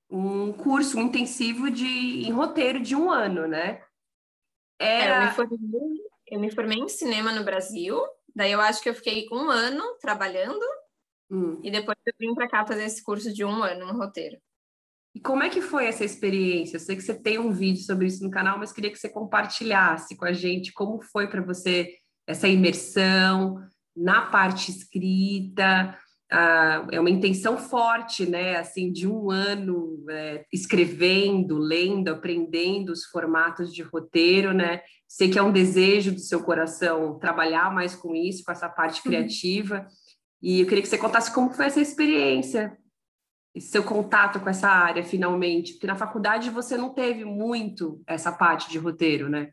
[0.09, 3.85] um curso um intensivo de, em roteiro de um ano, né?
[4.79, 5.15] Era...
[5.15, 8.03] É, eu, me formei, eu me formei em cinema no Brasil,
[8.41, 10.65] Daí eu acho que eu fiquei um ano trabalhando
[11.31, 11.61] hum.
[11.63, 14.39] e depois eu vim para cá fazer esse curso de um ano no roteiro.
[15.15, 16.77] E como é que foi essa experiência?
[16.77, 19.11] Eu sei que você tem um vídeo sobre isso no canal, mas queria que você
[19.11, 21.93] compartilhasse com a gente como foi para você
[22.27, 23.59] essa imersão
[23.95, 25.99] na parte escrita,
[26.33, 28.57] ah, é uma intenção forte, né?
[28.57, 34.81] Assim, de um ano é, escrevendo, lendo, aprendendo os formatos de roteiro, né?
[35.11, 38.99] Sei que é um desejo do seu coração trabalhar mais com isso, com essa parte
[38.99, 39.03] uhum.
[39.03, 39.89] criativa.
[40.41, 42.79] E eu queria que você contasse como foi essa experiência,
[43.53, 48.31] esse seu contato com essa área, finalmente, porque na faculdade você não teve muito essa
[48.31, 49.51] parte de roteiro, né?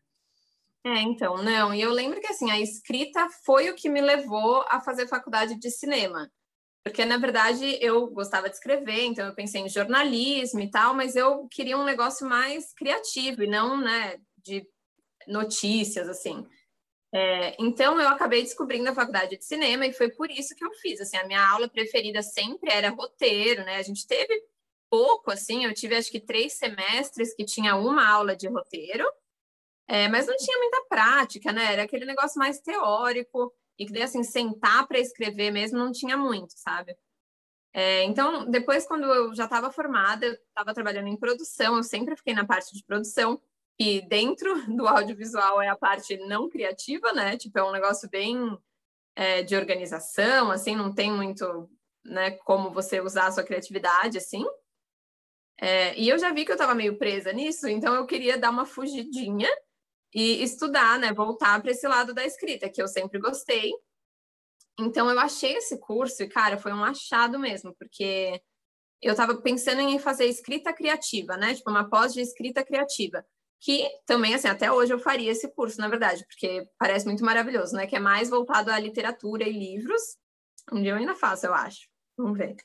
[0.86, 1.74] É, então, não.
[1.74, 5.60] E eu lembro que assim, a escrita foi o que me levou a fazer faculdade
[5.60, 6.30] de cinema.
[6.84, 11.16] Porque, na verdade, eu gostava de escrever, então eu pensei em jornalismo e tal, mas
[11.16, 14.64] eu queria um negócio mais criativo e não, né, de
[15.28, 16.48] notícias, assim.
[17.14, 20.72] É, então, eu acabei descobrindo a faculdade de cinema e foi por isso que eu
[20.76, 21.00] fiz.
[21.02, 23.78] Assim, a minha aula preferida sempre era roteiro, né?
[23.78, 24.44] A gente teve
[24.90, 29.06] pouco, assim, eu tive acho que três semestres que tinha uma aula de roteiro,
[29.88, 31.74] é, mas não tinha muita prática, né?
[31.74, 36.18] Era aquele negócio mais teórico e que daí, assim, sentar para escrever mesmo não tinha
[36.18, 36.96] muito, sabe?
[37.74, 42.16] É, então, depois, quando eu já estava formada, eu estava trabalhando em produção, eu sempre
[42.16, 43.42] fiquei na parte de produção,
[43.80, 47.38] e dentro do audiovisual é a parte não criativa, né?
[47.38, 48.58] Tipo, é um negócio bem
[49.16, 51.70] é, de organização, assim, não tem muito,
[52.06, 54.46] né, como você usar a sua criatividade, assim.
[55.60, 58.52] É, e eu já vi que eu estava meio presa nisso, então eu queria dar
[58.52, 59.50] uma fugidinha
[60.14, 63.74] e estudar, né, voltar para esse lado da escrita, que eu sempre gostei.
[64.80, 68.40] Então eu achei esse curso e, cara, foi um achado mesmo, porque
[69.02, 71.56] eu estava pensando em fazer escrita criativa, né?
[71.56, 73.26] Tipo, uma pós de escrita criativa.
[73.60, 77.76] Que também, assim, até hoje eu faria esse curso, na verdade, porque parece muito maravilhoso,
[77.76, 77.88] né?
[77.88, 80.02] Que é mais voltado à literatura e livros.
[80.72, 81.88] Um dia eu ainda faço, eu acho.
[82.18, 82.56] Vamos ver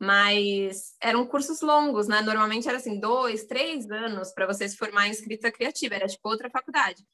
[0.00, 2.22] mas eram cursos longos, né?
[2.22, 6.26] Normalmente era assim, dois, três anos para você se formar em escrita criativa, era tipo
[6.26, 7.04] outra faculdade.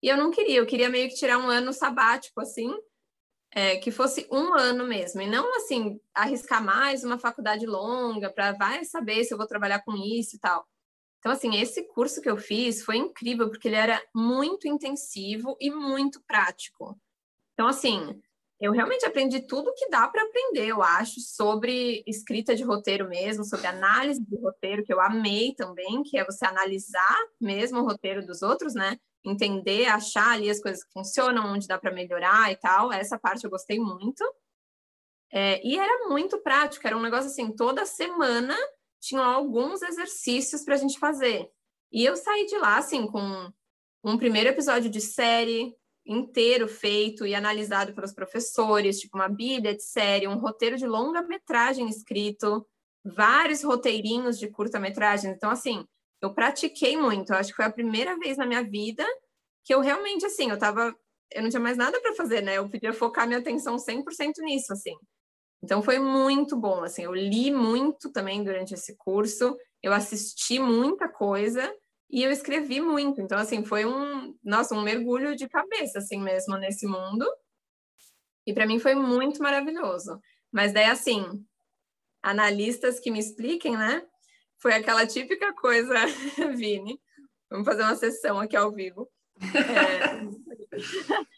[0.00, 2.72] E eu não queria, eu queria meio que tirar um ano sabático, assim,
[3.50, 8.52] é, que fosse um ano mesmo, e não assim, arriscar mais uma faculdade longa para
[8.52, 10.64] vai saber se eu vou trabalhar com isso e tal.
[11.26, 15.72] Então, assim, esse curso que eu fiz foi incrível, porque ele era muito intensivo e
[15.72, 16.96] muito prático.
[17.52, 18.22] Então, assim,
[18.60, 23.44] eu realmente aprendi tudo que dá para aprender, eu acho, sobre escrita de roteiro mesmo,
[23.44, 28.24] sobre análise de roteiro, que eu amei também, que é você analisar mesmo o roteiro
[28.24, 28.96] dos outros, né?
[29.24, 32.92] Entender, achar ali as coisas que funcionam, onde dá para melhorar e tal.
[32.92, 34.22] Essa parte eu gostei muito.
[35.32, 38.56] É, e era muito prático, era um negócio assim, toda semana
[39.06, 41.48] tinham alguns exercícios para a gente fazer.
[41.92, 43.50] E eu saí de lá, assim, com
[44.04, 49.82] um primeiro episódio de série inteiro feito e analisado pelos professores, tipo uma bíblia de
[49.82, 52.66] série, um roteiro de longa-metragem escrito,
[53.04, 55.30] vários roteirinhos de curta-metragem.
[55.30, 55.84] Então, assim,
[56.20, 57.32] eu pratiquei muito.
[57.32, 59.04] Eu acho que foi a primeira vez na minha vida
[59.64, 60.94] que eu realmente, assim, eu tava...
[61.32, 62.56] Eu não tinha mais nada para fazer, né?
[62.56, 64.04] Eu podia focar minha atenção 100%
[64.38, 64.94] nisso, assim.
[65.62, 71.08] Então foi muito bom, assim, eu li muito também durante esse curso, eu assisti muita
[71.08, 71.74] coisa
[72.10, 73.20] e eu escrevi muito.
[73.20, 77.26] Então assim, foi um, nossa, um mergulho de cabeça assim mesmo nesse mundo.
[78.46, 80.20] E para mim foi muito maravilhoso.
[80.52, 81.44] Mas daí assim,
[82.22, 84.06] analistas que me expliquem, né?
[84.58, 85.94] Foi aquela típica coisa,
[86.56, 87.00] Vini.
[87.50, 89.08] Vamos fazer uma sessão aqui ao vivo.
[89.40, 90.76] É...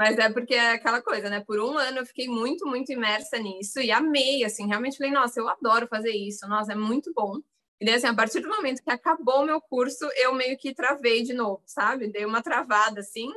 [0.00, 1.44] Mas é porque é aquela coisa, né?
[1.46, 5.38] Por um ano eu fiquei muito, muito imersa nisso e amei, assim, realmente falei, nossa,
[5.38, 7.36] eu adoro fazer isso, nossa, é muito bom.
[7.78, 10.74] E daí, assim, a partir do momento que acabou o meu curso, eu meio que
[10.74, 12.10] travei de novo, sabe?
[12.10, 13.30] Dei uma travada, assim,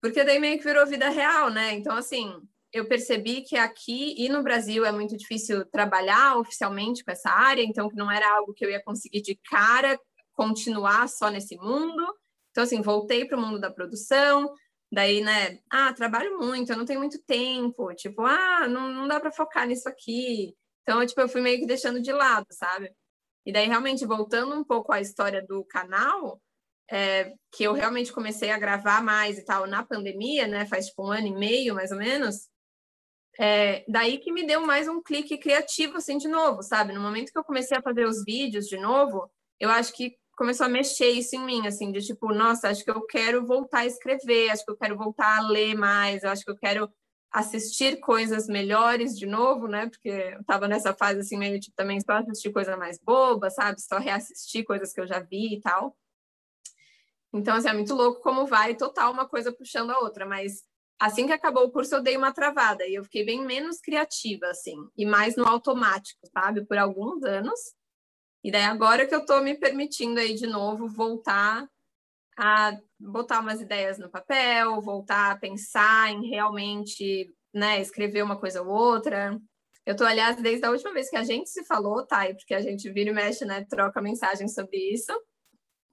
[0.00, 1.74] porque daí meio que virou vida real, né?
[1.74, 2.34] Então, assim,
[2.72, 7.62] eu percebi que aqui e no Brasil é muito difícil trabalhar oficialmente com essa área,
[7.62, 9.96] então que não era algo que eu ia conseguir de cara
[10.32, 12.04] continuar só nesse mundo.
[12.50, 14.52] Então, assim, voltei para o mundo da produção,
[14.92, 19.18] Daí, né, ah, trabalho muito, eu não tenho muito tempo, tipo, ah, não, não dá
[19.18, 20.54] para focar nisso aqui.
[20.82, 22.92] Então, tipo, eu fui meio que deixando de lado, sabe?
[23.46, 26.42] E daí, realmente, voltando um pouco à história do canal,
[26.90, 31.06] é, que eu realmente comecei a gravar mais e tal na pandemia, né, faz tipo
[31.06, 32.50] um ano e meio, mais ou menos,
[33.40, 36.92] é, daí que me deu mais um clique criativo, assim, de novo, sabe?
[36.92, 40.66] No momento que eu comecei a fazer os vídeos de novo, eu acho que começou
[40.66, 43.86] a mexer isso em mim, assim, de tipo, nossa, acho que eu quero voltar a
[43.86, 46.90] escrever, acho que eu quero voltar a ler mais, acho que eu quero
[47.32, 49.88] assistir coisas melhores de novo, né?
[49.88, 53.80] Porque eu tava nessa fase assim, meio tipo, também só assistir coisa mais boba, sabe?
[53.80, 55.96] Só reassistir coisas que eu já vi e tal.
[57.32, 60.62] Então, assim, é muito louco como vai total uma coisa puxando a outra, mas
[61.00, 64.46] assim que acabou o curso eu dei uma travada e eu fiquei bem menos criativa,
[64.48, 66.64] assim, e mais no automático, sabe?
[66.66, 67.58] Por alguns anos.
[68.44, 71.66] E daí agora que eu estou me permitindo aí de novo voltar
[72.36, 78.62] a botar umas ideias no papel, voltar a pensar em realmente, né, escrever uma coisa
[78.62, 79.38] ou outra.
[79.84, 82.24] Eu estou, aliás, desde a última vez que a gente se falou, tá?
[82.34, 85.12] Porque a gente vira e mexe, né, troca mensagem sobre isso.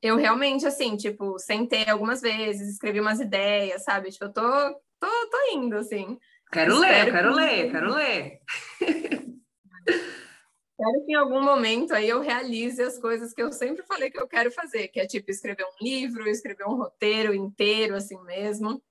[0.02, 4.10] Eu realmente, assim, tipo, sentei algumas vezes, escrevi umas ideias, sabe?
[4.12, 6.18] Tipo, eu tô, tô, tô indo, assim.
[6.52, 7.36] Quero Espero ler, quero que...
[7.36, 8.40] ler, quero ler.
[10.80, 14.18] Espero que em algum momento aí eu realize as coisas que eu sempre falei que
[14.20, 18.82] eu quero fazer, que é tipo escrever um livro, escrever um roteiro inteiro, assim mesmo.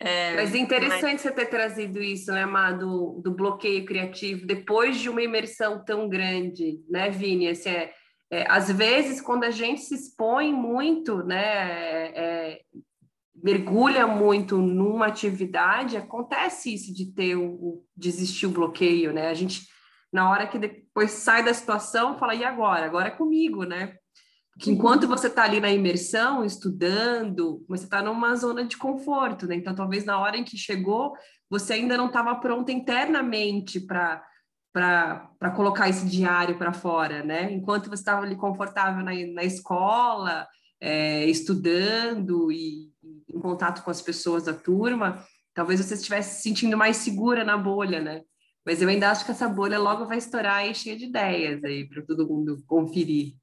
[0.00, 1.20] É, mas é interessante mas...
[1.20, 6.82] você ter trazido isso, né, Má, do, bloqueio criativo, depois de uma imersão tão grande,
[6.88, 7.46] né, Vini?
[7.46, 7.94] Assim, é,
[8.32, 12.60] é, às vezes, quando a gente se expõe muito, né, é, é,
[13.40, 19.28] mergulha muito numa atividade, acontece isso de ter o, o desistir o bloqueio, né?
[19.28, 19.72] A gente
[20.14, 22.86] na hora que depois sai da situação, fala, e agora?
[22.86, 23.96] Agora é comigo, né?
[24.60, 29.56] Que enquanto você está ali na imersão, estudando, você está numa zona de conforto, né?
[29.56, 31.14] Então, talvez na hora em que chegou,
[31.50, 34.24] você ainda não estava pronta internamente para
[34.72, 37.52] para colocar esse diário para fora, né?
[37.52, 40.48] Enquanto você estava ali confortável na, na escola,
[40.80, 45.24] é, estudando e, e em contato com as pessoas da turma,
[45.54, 48.22] talvez você estivesse se sentindo mais segura na bolha, né?
[48.64, 51.86] Mas eu ainda acho que essa bolha logo vai estourar aí cheia de ideias aí
[51.86, 53.34] para todo mundo conferir.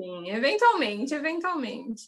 [0.00, 2.06] Sim, eventualmente, eventualmente.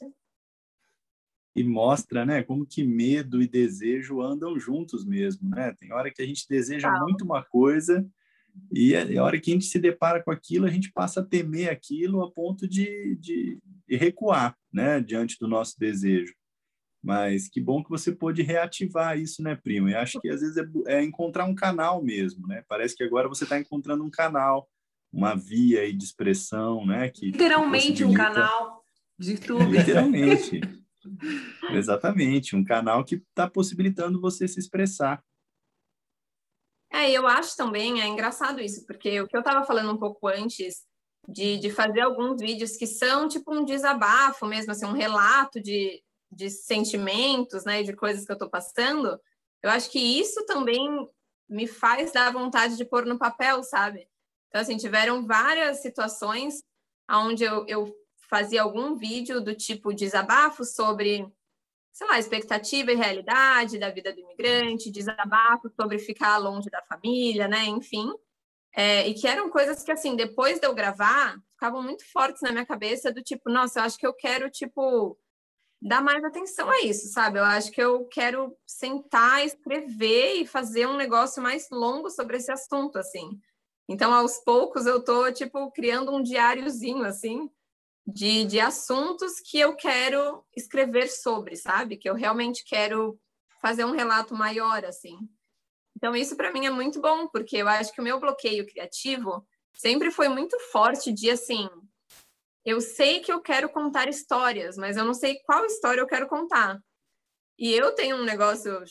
[1.57, 5.73] E mostra, né, como que medo e desejo andam juntos mesmo, né?
[5.79, 7.01] Tem hora que a gente deseja ah.
[7.01, 8.05] muito uma coisa
[8.73, 11.71] e a hora que a gente se depara com aquilo, a gente passa a temer
[11.71, 16.35] aquilo a ponto de, de, de recuar, né, diante do nosso desejo.
[17.05, 19.91] Mas que bom que você pôde reativar isso, né, primo?
[19.91, 22.65] Eu acho que às vezes é, é encontrar um canal mesmo, né?
[22.67, 24.67] Parece que agora você está encontrando um canal,
[25.13, 27.11] uma via aí de expressão, né?
[27.11, 28.11] Que, Literalmente possibilita...
[28.11, 28.85] um canal
[29.19, 29.77] de YouTube.
[29.77, 30.61] Literalmente.
[31.73, 35.23] Exatamente, um canal que está possibilitando você se expressar.
[36.91, 40.27] É, eu acho também, é engraçado isso, porque o que eu estava falando um pouco
[40.27, 40.87] antes
[41.29, 46.03] de, de fazer alguns vídeos que são tipo um desabafo mesmo, assim, um relato de,
[46.35, 49.21] de sentimentos, né, de coisas que eu estou passando,
[49.63, 51.09] eu acho que isso também
[51.49, 54.09] me faz dar vontade de pôr no papel, sabe?
[54.49, 56.63] Então, assim, tiveram várias situações
[57.11, 57.95] onde eu, eu
[58.29, 61.27] fazia algum vídeo do tipo desabafo sobre,
[61.93, 67.49] sei lá, expectativa e realidade da vida do imigrante, desabafo sobre ficar longe da família,
[67.49, 67.65] né?
[67.65, 68.11] Enfim.
[68.77, 72.51] É, e que eram coisas que, assim, depois de eu gravar, ficavam muito fortes na
[72.51, 75.17] minha cabeça, do tipo, nossa, eu acho que eu quero, tipo,
[75.85, 77.39] dar mais atenção a isso, sabe?
[77.39, 82.51] Eu acho que eu quero sentar, escrever e fazer um negócio mais longo sobre esse
[82.51, 83.39] assunto, assim.
[83.87, 87.51] Então, aos poucos, eu tô, tipo, criando um diáriozinho, assim,
[88.07, 91.99] de, de assuntos que eu quero escrever sobre, sabe?
[91.99, 93.21] Que eu realmente quero
[93.61, 95.19] fazer um relato maior, assim.
[95.95, 99.47] Então, isso para mim é muito bom, porque eu acho que o meu bloqueio criativo
[99.75, 101.69] sempre foi muito forte de, assim,
[102.65, 106.29] eu sei que eu quero contar histórias, mas eu não sei qual história eu quero
[106.29, 106.79] contar.
[107.59, 108.83] E eu tenho um negócio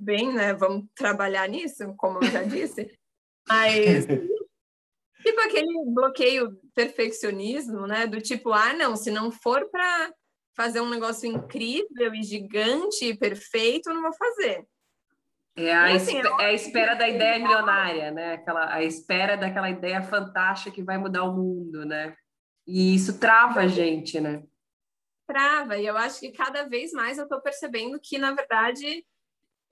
[0.00, 0.52] bem, né?
[0.52, 2.90] Vamos trabalhar nisso, como eu já disse.
[3.48, 8.06] Mas tipo aquele bloqueio perfeccionismo, né?
[8.06, 10.12] Do tipo, ah, não, se não for para
[10.54, 14.66] fazer um negócio incrível e gigante e perfeito, eu não vou fazer.
[15.56, 18.34] É a, assim, é a espera da ideia milionária, né?
[18.34, 22.14] Aquela, a espera daquela ideia fantástica que vai mudar o mundo, né?
[22.66, 24.42] E isso trava a gente, né?
[25.26, 29.04] Trava, e eu acho que cada vez mais eu estou percebendo que, na verdade,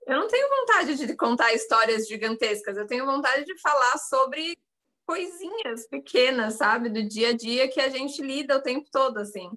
[0.07, 4.57] eu não tenho vontade de contar histórias gigantescas, eu tenho vontade de falar sobre
[5.05, 9.51] coisinhas pequenas, sabe, do dia a dia que a gente lida o tempo todo, assim.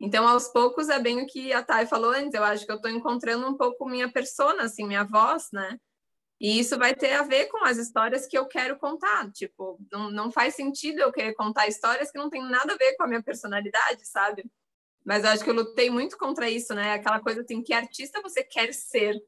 [0.00, 2.76] Então, aos poucos, é bem o que a Thay falou antes, eu acho que eu
[2.76, 5.78] estou encontrando um pouco minha persona, assim, minha voz, né?
[6.40, 9.30] E isso vai ter a ver com as histórias que eu quero contar.
[9.30, 12.96] Tipo, não, não faz sentido eu querer contar histórias que não tem nada a ver
[12.96, 14.50] com a minha personalidade, sabe?
[15.04, 16.94] Mas eu acho que eu lutei muito contra isso, né?
[16.94, 19.22] Aquela coisa assim, que artista você quer ser?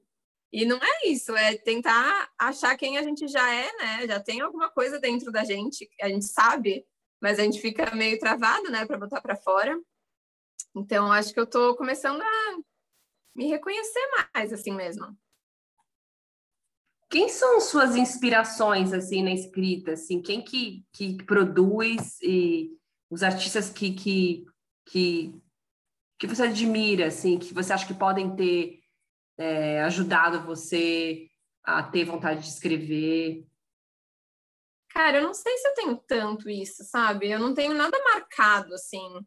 [0.51, 4.07] E não é isso, é tentar achar quem a gente já é, né?
[4.07, 6.87] Já tem alguma coisa dentro da gente, a gente sabe,
[7.21, 9.79] mas a gente fica meio travado, né, para botar para fora.
[10.75, 12.57] Então, acho que eu estou começando a
[13.35, 14.01] me reconhecer
[14.35, 15.17] mais, assim mesmo.
[17.13, 19.93] Quem são suas inspirações assim na escrita?
[19.93, 22.71] Assim, quem que, que produz e
[23.11, 24.47] os artistas que, que,
[24.87, 25.39] que,
[26.19, 28.81] que você admira, assim, que você acha que podem ter
[29.37, 31.29] é, ajudado você
[31.63, 33.47] a ter vontade de escrever?
[34.89, 37.31] Cara, eu não sei se eu tenho tanto isso, sabe?
[37.31, 39.21] Eu não tenho nada marcado assim.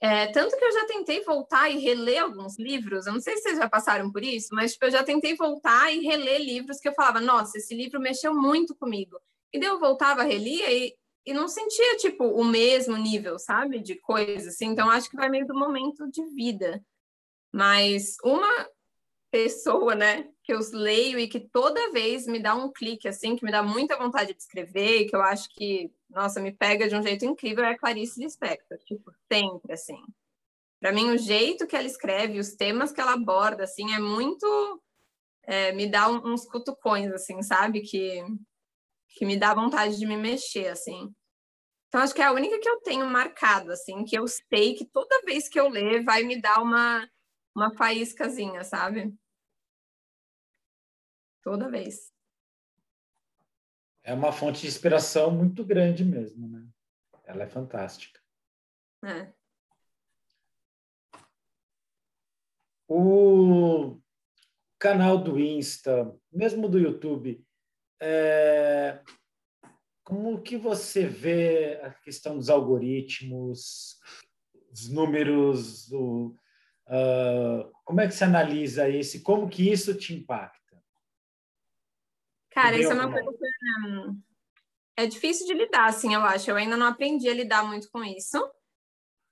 [0.00, 3.42] É, tanto que eu já tentei voltar e reler alguns livros, eu não sei se
[3.42, 6.88] vocês já passaram por isso, mas tipo, eu já tentei voltar e reler livros que
[6.88, 9.18] eu falava, nossa, esse livro mexeu muito comigo.
[9.52, 10.94] E daí eu voltava, relia e,
[11.26, 14.66] e não sentia, tipo, o mesmo nível, sabe, de coisa, assim.
[14.66, 16.82] Então, acho que vai meio do momento de vida.
[17.52, 18.68] Mas uma
[19.30, 23.44] pessoa, né, que eu leio e que toda vez me dá um clique, assim, que
[23.44, 27.02] me dá muita vontade de escrever, que eu acho que, nossa, me pega de um
[27.02, 30.00] jeito incrível, é a Clarice Lispector, tipo, sempre, assim.
[30.80, 34.82] Para mim, o jeito que ela escreve, os temas que ela aborda, assim, é muito...
[35.44, 37.80] É, me dá uns cutucões, assim, sabe?
[37.80, 38.22] Que,
[39.16, 41.10] que me dá vontade de me mexer, assim.
[41.88, 44.84] Então, acho que é a única que eu tenho marcado, assim, que eu sei que
[44.84, 47.08] toda vez que eu ler vai me dar uma
[47.58, 49.12] uma faíscazinha, sabe?
[51.42, 52.12] Toda vez.
[54.04, 56.66] É uma fonte de inspiração muito grande mesmo, né?
[57.24, 58.20] Ela é fantástica.
[59.04, 59.32] É.
[62.86, 64.00] O
[64.78, 67.44] canal do Insta, mesmo do YouTube,
[68.00, 69.02] é...
[70.04, 74.00] como que você vê a questão dos algoritmos,
[74.72, 76.34] os números, o
[76.88, 79.22] Uh, como é que você analisa isso?
[79.22, 80.58] Como que isso te impacta?
[82.50, 84.28] Cara, isso é uma coisa que
[84.96, 86.50] é difícil de lidar, assim, eu acho.
[86.50, 88.36] Eu ainda não aprendi a lidar muito com isso.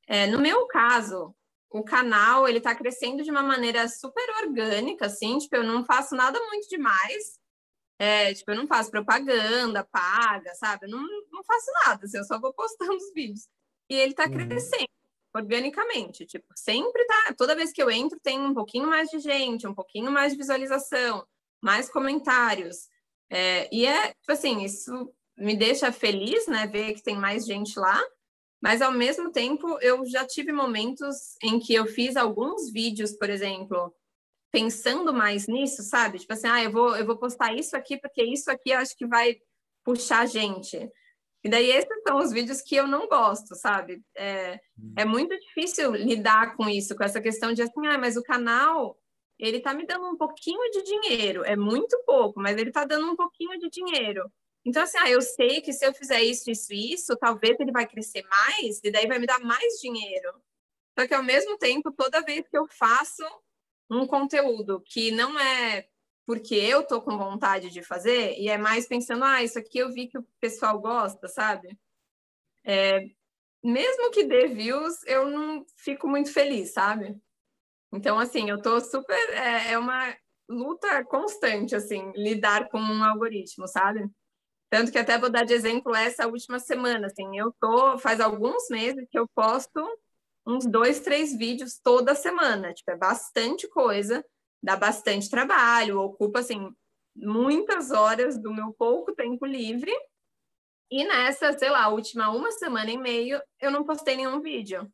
[0.07, 1.35] É, no meu caso,
[1.71, 6.15] o canal ele está crescendo de uma maneira super orgânica, assim, tipo, eu não faço
[6.15, 7.41] nada muito demais.
[7.99, 10.87] É, tipo, eu não faço propaganda paga, sabe?
[10.87, 11.03] Eu não,
[11.33, 13.49] não faço nada, assim, eu só vou postando os vídeos.
[13.91, 14.47] E ele está uhum.
[14.47, 14.96] crescendo
[15.37, 16.27] organicamente.
[16.27, 17.35] Tipo, sempre tá.
[17.37, 20.39] Toda vez que eu entro, tem um pouquinho mais de gente, um pouquinho mais de
[20.39, 21.27] visualização,
[21.63, 22.89] mais comentários.
[23.31, 26.67] É, e é, tipo assim, isso me deixa feliz, né?
[26.67, 28.03] Ver que tem mais gente lá.
[28.61, 33.29] Mas ao mesmo tempo, eu já tive momentos em que eu fiz alguns vídeos, por
[33.29, 33.95] exemplo,
[34.51, 36.19] pensando mais nisso, sabe?
[36.19, 38.97] Tipo assim, ah, eu vou, eu vou postar isso aqui porque isso aqui eu acho
[38.97, 39.37] que vai
[39.85, 40.91] puxar gente.
[41.47, 44.03] E daí esses são os vídeos que eu não gosto, sabe?
[44.17, 44.59] É,
[44.97, 48.99] é muito difícil lidar com isso, com essa questão de assim, ah, mas o canal,
[49.39, 51.45] ele tá me dando um pouquinho de dinheiro.
[51.45, 54.29] É muito pouco, mas ele tá dando um pouquinho de dinheiro.
[54.65, 57.87] Então, assim, ah, eu sei que se eu fizer isso, isso, isso, talvez ele vai
[57.87, 60.35] crescer mais, e daí vai me dar mais dinheiro.
[60.99, 63.23] Só que, ao mesmo tempo, toda vez que eu faço
[63.89, 65.87] um conteúdo que não é
[66.27, 69.93] porque eu tô com vontade de fazer, e é mais pensando, ah, isso aqui eu
[69.93, 71.79] vi que o pessoal gosta, sabe?
[72.65, 73.07] É,
[73.63, 77.17] mesmo que dê views, eu não fico muito feliz, sabe?
[77.93, 79.17] Então, assim, eu tô super.
[79.31, 80.15] É, é uma
[80.49, 84.09] luta constante, assim, lidar com um algoritmo, sabe?
[84.69, 88.69] Tanto que até vou dar de exemplo essa última semana, assim, eu tô, faz alguns
[88.69, 89.81] meses que eu posto
[90.47, 94.25] uns dois, três vídeos toda semana, tipo, é bastante coisa,
[94.67, 96.69] dá bastante trabalho, ocupa, assim,
[97.15, 99.93] muitas horas do meu pouco tempo livre,
[100.91, 104.93] e nessa, sei lá, última uma semana e meio, eu não postei nenhum vídeo.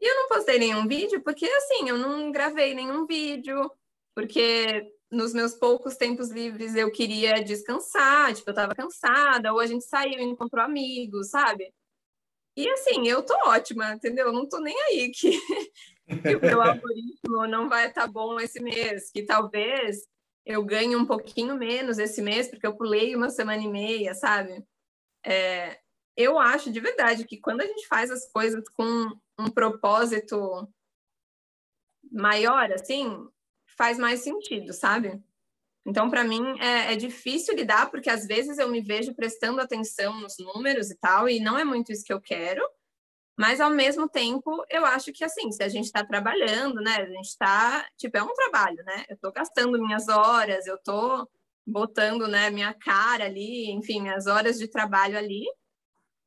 [0.00, 3.70] E eu não postei nenhum vídeo porque, assim, eu não gravei nenhum vídeo,
[4.16, 9.66] porque nos meus poucos tempos livres eu queria descansar, tipo, eu tava cansada, ou a
[9.66, 11.72] gente saiu e encontrou amigos, sabe?
[12.56, 14.26] E assim, eu tô ótima, entendeu?
[14.26, 15.30] Eu não tô nem aí que,
[16.06, 20.06] que o meu algoritmo não vai estar tá bom esse mês, que talvez
[20.44, 24.64] eu ganhe um pouquinho menos esse mês, porque eu pulei uma semana e meia, sabe?
[25.24, 25.80] É,
[26.16, 30.68] eu acho de verdade que quando a gente faz as coisas com um propósito
[32.10, 33.28] maior, assim,
[33.76, 35.20] faz mais sentido, sabe?
[35.84, 40.20] Então, para mim, é, é, difícil lidar, porque às vezes eu me vejo prestando atenção
[40.20, 42.62] nos números e tal, e não é muito isso que eu quero,
[43.36, 46.96] mas ao mesmo tempo, eu acho que assim, se a gente está trabalhando, né?
[46.96, 49.04] A gente está, tipo, é um trabalho, né?
[49.08, 51.28] Eu estou gastando minhas horas, eu estou
[51.66, 55.44] botando, né, minha cara ali, enfim, as horas de trabalho ali.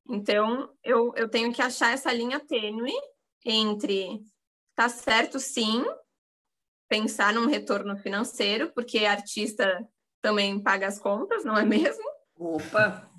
[0.08, 2.92] Então, eu, eu tenho que achar essa linha tênue
[3.46, 4.22] entre
[4.76, 5.84] tá certo sim,
[6.90, 9.88] pensar num retorno financeiro, porque artista
[10.22, 12.04] também paga as contas, não é mesmo?
[12.38, 13.10] Opa!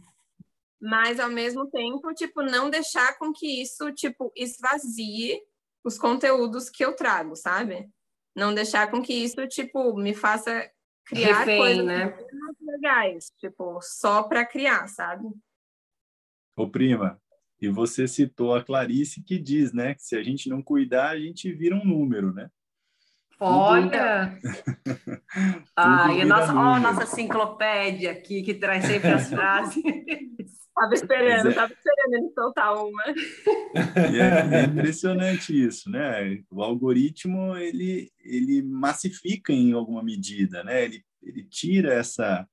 [0.81, 5.39] Mas ao mesmo tempo, tipo, não deixar com que isso, tipo, esvazie
[5.85, 7.89] os conteúdos que eu trago, sabe?
[8.35, 10.71] Não deixar com que isso, tipo, me faça
[11.05, 12.17] criar Refém, coisas né?
[12.61, 15.29] legais, tipo, só para criar, sabe?
[16.57, 17.21] Ô, prima,
[17.61, 21.19] e você citou a Clarice que diz, né, que se a gente não cuidar, a
[21.19, 22.51] gente vira um número, né?
[23.39, 24.39] Olha!
[25.75, 29.83] Ai, a nossa, ó, nossa enciclopédia aqui, que traz sempre as frases.
[30.71, 31.77] Estava esperando, estava é.
[31.77, 33.05] esperando ele soltar uma.
[33.97, 36.43] É, é, impressionante isso, né?
[36.51, 40.85] O algoritmo, ele, ele massifica em alguma medida, né?
[40.85, 42.49] Ele, ele tira essa,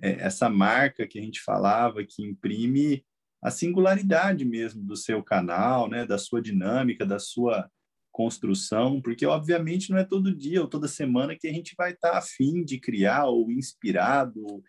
[0.00, 3.04] é, essa marca que a gente falava, que imprime
[3.42, 6.06] a singularidade mesmo do seu canal, né?
[6.06, 7.68] Da sua dinâmica, da sua
[8.14, 12.16] construção, porque obviamente não é todo dia ou toda semana que a gente vai estar
[12.16, 14.62] afim de criar ou inspirado.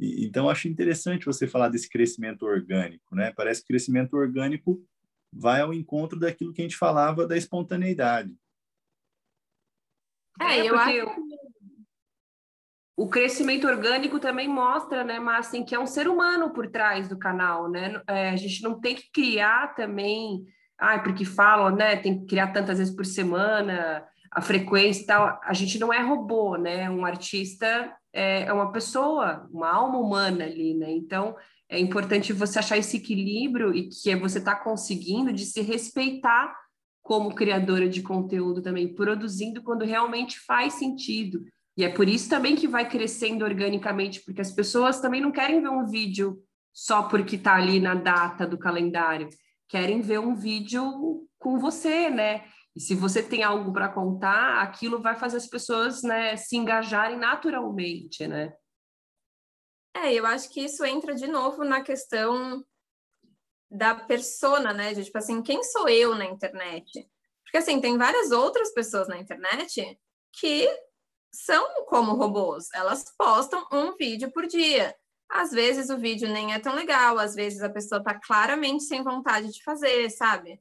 [0.00, 3.32] E, então acho interessante você falar desse crescimento orgânico, né?
[3.36, 4.82] Parece que crescimento orgânico
[5.32, 8.34] vai ao encontro daquilo que a gente falava da espontaneidade.
[10.40, 11.30] É, é eu acho
[12.96, 17.08] o crescimento orgânico também mostra, né, mas assim, que é um ser humano por trás
[17.08, 18.02] do canal, né?
[18.06, 20.44] É, a gente não tem que criar também
[20.78, 25.40] ah, porque falam, né, tem que criar tantas vezes por semana, a frequência e tal.
[25.42, 26.88] A gente não é robô, né?
[26.90, 30.90] Um artista é, é uma pessoa, uma alma humana ali, né?
[30.90, 31.36] Então,
[31.68, 36.54] é importante você achar esse equilíbrio e que você está conseguindo de se respeitar
[37.02, 41.44] como criadora de conteúdo também, produzindo quando realmente faz sentido.
[41.76, 45.60] E é por isso também que vai crescendo organicamente, porque as pessoas também não querem
[45.60, 46.38] ver um vídeo
[46.72, 49.28] só porque está ali na data do calendário
[49.70, 52.42] querem ver um vídeo com você, né?
[52.76, 57.18] E se você tem algo para contar, aquilo vai fazer as pessoas, né, se engajarem
[57.18, 58.52] naturalmente, né?
[59.94, 62.64] É, eu acho que isso entra de novo na questão
[63.70, 64.94] da persona, né?
[64.94, 67.08] De tipo assim, quem sou eu na internet?
[67.44, 69.98] Porque assim, tem várias outras pessoas na internet
[70.32, 70.68] que
[71.32, 74.94] são como robôs, elas postam um vídeo por dia.
[75.28, 79.02] Às vezes o vídeo nem é tão legal, às vezes a pessoa está claramente sem
[79.02, 80.60] vontade de fazer, sabe?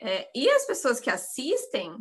[0.00, 1.96] É, e as pessoas que assistem,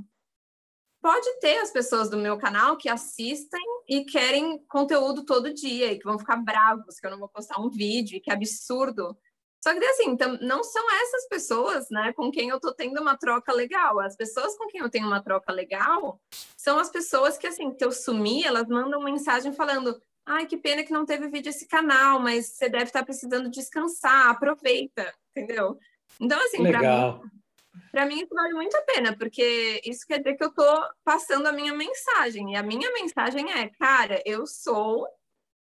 [1.01, 5.99] pode ter as pessoas do meu canal que assistem e querem conteúdo todo dia e
[5.99, 9.17] que vão ficar bravos que eu não vou postar um vídeo, que absurdo
[9.63, 13.53] Só que assim, não são essas pessoas, né, com quem eu tô tendo uma troca
[13.53, 13.99] legal.
[13.99, 16.21] As pessoas com quem eu tenho uma troca legal
[16.57, 20.83] são as pessoas que assim, se eu sumir, elas mandam mensagem falando: "Ai, que pena
[20.83, 25.77] que não teve vídeo esse canal, mas você deve estar precisando descansar, aproveita", entendeu?
[26.19, 26.71] Então assim, legal.
[26.71, 27.42] Pra mim,
[27.91, 31.47] para mim isso vale muito a pena, porque isso quer dizer que eu estou passando
[31.47, 32.53] a minha mensagem.
[32.53, 35.07] E a minha mensagem é, cara, eu sou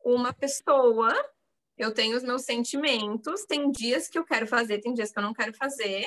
[0.04, 1.12] uma pessoa
[1.80, 5.22] eu tenho os meus sentimentos, tem dias que eu quero fazer, tem dias que eu
[5.22, 6.06] não quero fazer,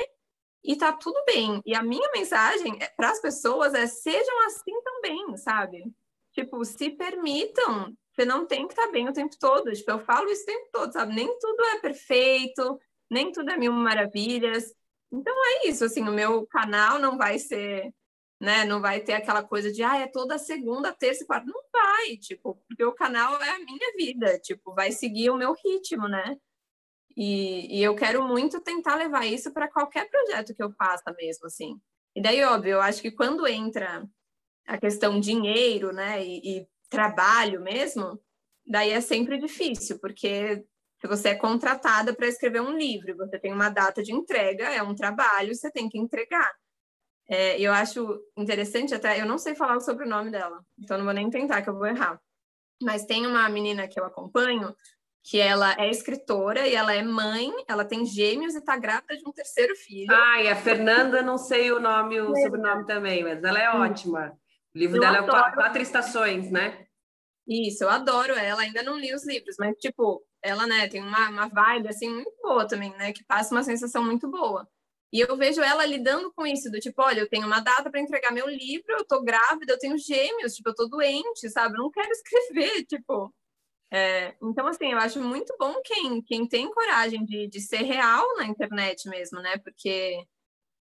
[0.63, 1.61] e tá tudo bem.
[1.65, 5.83] E a minha mensagem é, para as pessoas é sejam assim também, sabe?
[6.31, 9.73] Tipo, se permitam, você não tem que estar tá bem o tempo todo.
[9.73, 11.15] Tipo, eu falo isso o tempo todo, sabe?
[11.15, 12.79] Nem tudo é perfeito,
[13.09, 14.73] nem tudo é mil maravilhas.
[15.13, 17.93] Então é isso, assim, o meu canal não vai ser
[18.43, 18.65] né?
[18.65, 21.47] Não vai ter aquela coisa de, ah, é toda segunda, terça e quarta.
[21.47, 25.53] Não vai, tipo, porque o canal é a minha vida, tipo, vai seguir o meu
[25.53, 26.35] ritmo, né?
[27.15, 31.45] E, e eu quero muito tentar levar isso para qualquer projeto que eu faça mesmo,
[31.47, 31.79] assim.
[32.13, 34.05] E daí, óbvio, eu acho que quando entra
[34.67, 38.19] a questão dinheiro, né, e, e trabalho mesmo,
[38.67, 40.65] daí é sempre difícil, porque
[41.03, 44.81] se você é contratada para escrever um livro, você tem uma data de entrega, é
[44.81, 46.49] um trabalho, você tem que entregar.
[47.27, 51.13] É, eu acho interessante até, eu não sei falar o sobrenome dela, então não vou
[51.13, 52.17] nem tentar que eu vou errar.
[52.81, 54.73] Mas tem uma menina que eu acompanho
[55.25, 59.27] que ela é escritora e ela é mãe, ela tem gêmeos e está grávida de
[59.27, 60.07] um terceiro filho.
[60.09, 64.37] Ah, e a Fernanda, não sei o nome, o sobrenome também, mas ela é ótima.
[64.73, 65.47] O livro eu dela adoro.
[65.47, 66.85] é quatro Estações, né?
[67.45, 71.29] Isso, eu adoro ela, ainda não li os livros, mas, tipo, ela, né, tem uma,
[71.29, 74.67] uma vibe, assim, muito boa também, né, que passa uma sensação muito boa.
[75.13, 78.01] E eu vejo ela lidando com isso, do tipo, olha, eu tenho uma data para
[78.01, 81.75] entregar meu livro, eu tô grávida, eu tenho gêmeos, tipo, eu tô doente, sabe?
[81.75, 83.33] Eu não quero escrever, tipo.
[83.91, 88.35] É, então, assim, eu acho muito bom quem, quem tem coragem de, de ser real
[88.37, 89.57] na internet mesmo, né?
[89.59, 90.25] Porque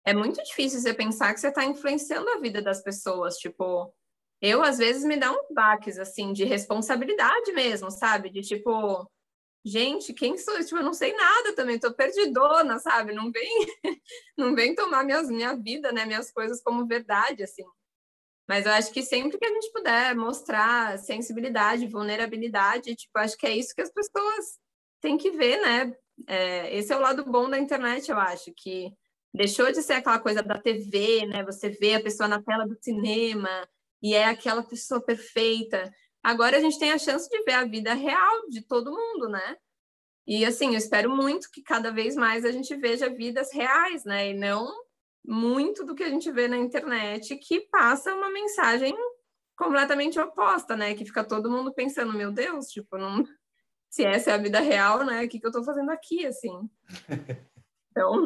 [0.05, 3.93] é muito difícil você pensar que você está influenciando a vida das pessoas, tipo.
[4.41, 8.29] Eu, às vezes, me dá uns baques, assim, de responsabilidade mesmo, sabe?
[8.29, 9.09] De, tipo,
[9.65, 10.63] gente, quem sou eu?
[10.63, 13.13] Tipo, eu não sei nada também, tô perdidona, sabe?
[13.13, 13.49] Não vem,
[14.37, 17.63] não vem tomar minhas, minha vida, né, minhas coisas como verdade, assim.
[18.47, 23.47] Mas eu acho que sempre que a gente puder mostrar sensibilidade, vulnerabilidade, tipo, acho que
[23.47, 24.59] é isso que as pessoas
[25.01, 25.95] têm que ver, né?
[26.27, 28.93] É, esse é o lado bom da internet, eu acho, que
[29.33, 31.43] deixou de ser aquela coisa da TV, né?
[31.43, 33.49] Você vê a pessoa na tela do cinema
[34.01, 35.91] e é aquela pessoa perfeita.
[36.25, 39.57] Agora a gente tem a chance de ver a vida real de todo mundo, né?
[40.25, 44.31] E assim, eu espero muito que cada vez mais a gente veja vidas reais, né?
[44.31, 44.73] E não
[45.23, 48.97] muito do que a gente vê na internet que passa uma mensagem
[49.55, 50.95] completamente oposta, né?
[50.95, 53.23] Que fica todo mundo pensando, meu Deus, tipo, não...
[53.87, 55.23] se essa é a vida real, né?
[55.23, 56.67] O que, que eu tô fazendo aqui, assim?
[57.91, 58.25] Então.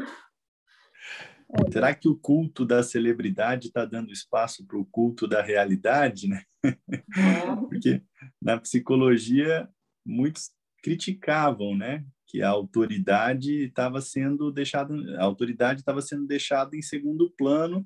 [1.71, 6.43] Será que o culto da celebridade está dando espaço para o culto da realidade, né?
[7.69, 8.03] Porque
[8.39, 9.67] na psicologia
[10.05, 10.51] muitos
[10.83, 17.31] criticavam, né, que a autoridade estava sendo deixada, a autoridade estava sendo deixada em segundo
[17.31, 17.85] plano,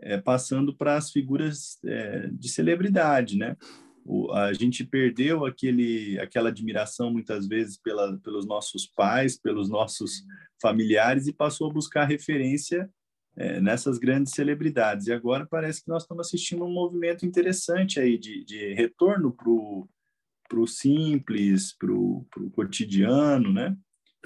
[0.00, 3.56] é, passando para as figuras é, de celebridade, né?
[4.04, 10.24] O, a gente perdeu aquele, aquela admiração muitas vezes pela, pelos nossos pais, pelos nossos
[10.60, 12.90] familiares e passou a buscar referência
[13.36, 15.06] é, nessas grandes celebridades.
[15.06, 19.50] E agora parece que nós estamos assistindo um movimento interessante aí de, de retorno para
[19.50, 23.76] o simples, para o cotidiano, né?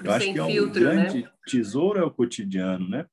[0.03, 1.31] Eu acho que é um filtro, grande né?
[1.45, 3.05] tesouro é o cotidiano, né?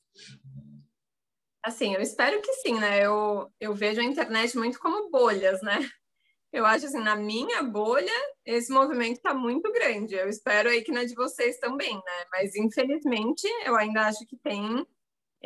[1.65, 3.05] Assim, eu espero que sim, né?
[3.05, 5.79] Eu, eu vejo a internet muito como bolhas, né?
[6.53, 8.13] Eu acho assim, na minha bolha,
[8.45, 10.15] esse movimento está muito grande.
[10.15, 12.25] Eu espero aí que na de vocês também, né?
[12.31, 14.87] Mas infelizmente, eu ainda acho que tem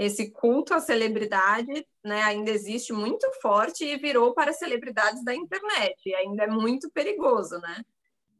[0.01, 5.95] esse culto à celebridade né, ainda existe muito forte e virou para celebridades da internet,
[6.07, 7.85] e ainda é muito perigoso, né?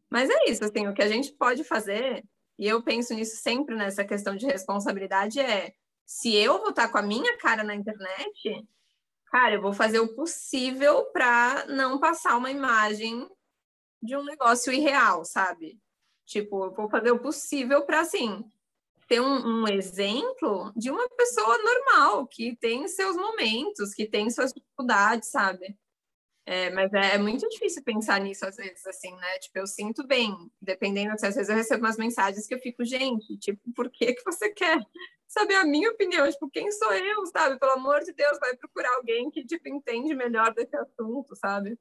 [0.09, 2.25] Mas é isso, assim, o que a gente pode fazer,
[2.59, 5.75] e eu penso nisso sempre nessa questão de responsabilidade, é
[6.07, 8.67] se eu vou estar com a minha cara na internet,
[9.27, 13.29] cara, eu vou fazer o possível para não passar uma imagem
[14.03, 15.79] de um negócio irreal, sabe?
[16.25, 18.51] Tipo, eu vou fazer o possível para, assim,
[19.11, 24.53] ter um, um, exemplo de uma pessoa normal, que tem seus momentos, que tem suas
[24.53, 25.77] dificuldades, sabe?
[26.47, 29.39] É, mas é, é, muito difícil pensar nisso às vezes, assim, né?
[29.41, 30.33] Tipo, eu sinto bem,
[30.63, 34.23] dependendo, às vezes eu recebo umas mensagens que eu fico, gente, tipo, por que que
[34.25, 34.79] você quer
[35.27, 36.31] saber a minha opinião?
[36.31, 37.59] Tipo, quem sou eu, sabe?
[37.59, 41.77] Pelo amor de Deus, vai procurar alguém que, tipo, entende melhor desse assunto, sabe?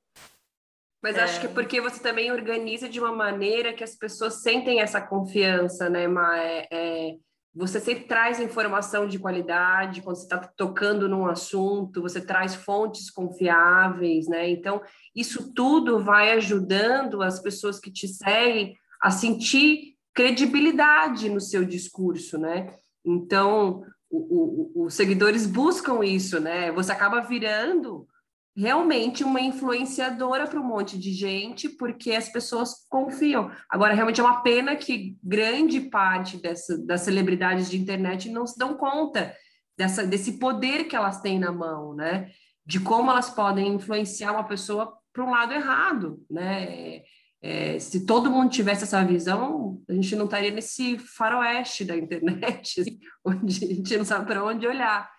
[1.02, 1.22] Mas é...
[1.22, 5.02] acho que é porque você também organiza de uma maneira que as pessoas sentem essa
[5.02, 7.16] confiança, né, Mas É, é,
[7.54, 13.10] você sempre traz informação de qualidade quando você está tocando num assunto, você traz fontes
[13.10, 14.50] confiáveis, né?
[14.50, 14.82] Então,
[15.16, 22.38] isso tudo vai ajudando as pessoas que te seguem a sentir credibilidade no seu discurso,
[22.38, 22.76] né?
[23.04, 26.72] Então, o, o, os seguidores buscam isso, né?
[26.72, 28.08] Você acaba virando
[28.56, 33.52] realmente uma influenciadora para um monte de gente, porque as pessoas confiam.
[33.70, 38.58] Agora, realmente é uma pena que grande parte dessa, das celebridades de internet não se
[38.58, 39.34] dão conta
[39.78, 42.30] dessa, desse poder que elas têm na mão, né?
[42.66, 47.02] De como elas podem influenciar uma pessoa para um lado errado, né?
[47.41, 52.82] É, se todo mundo tivesse essa visão, a gente não estaria nesse faroeste da internet,
[52.82, 55.10] assim, onde a gente não sabe para onde olhar.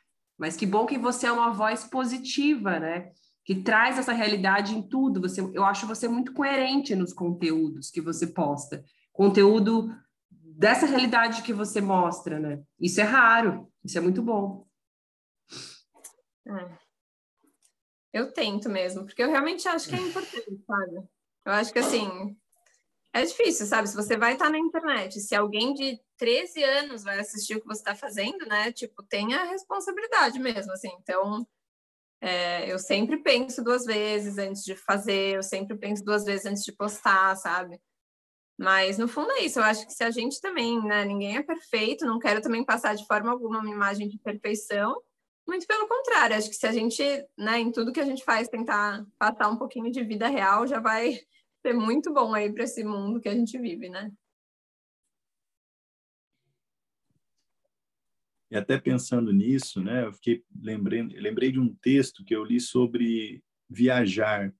[0.40, 3.12] Mas que bom que você é uma voz positiva, né?
[3.44, 5.20] Que traz essa realidade em tudo.
[5.20, 8.82] Você, eu acho você muito coerente nos conteúdos que você posta.
[9.12, 9.94] Conteúdo
[10.30, 12.62] dessa realidade que você mostra, né?
[12.80, 14.66] Isso é raro, isso é muito bom.
[16.48, 16.78] É.
[18.10, 21.06] Eu tento mesmo, porque eu realmente acho que é importante, sabe?
[21.44, 22.34] Eu acho que assim,
[23.12, 23.88] é difícil, sabe?
[23.88, 27.66] Se você vai estar na internet, se alguém de 13 anos vai assistir o que
[27.66, 28.70] você está fazendo, né?
[28.72, 30.90] Tipo, tem a responsabilidade mesmo, assim.
[31.00, 31.46] Então,
[32.20, 36.62] é, eu sempre penso duas vezes antes de fazer, eu sempre penso duas vezes antes
[36.62, 37.80] de postar, sabe?
[38.58, 39.58] Mas no fundo é isso.
[39.58, 41.04] Eu acho que se a gente também, né?
[41.04, 45.00] Ninguém é perfeito, não quero também passar de forma alguma uma imagem de perfeição.
[45.48, 47.02] Muito pelo contrário, acho que se a gente,
[47.36, 50.78] né, em tudo que a gente faz, tentar passar um pouquinho de vida real, já
[50.78, 51.18] vai
[51.62, 54.10] ser muito bom aí para esse mundo que a gente vive, né?
[58.50, 62.58] E até pensando nisso, né, eu fiquei lembrei, lembrei de um texto que eu li
[62.60, 64.52] sobre viajar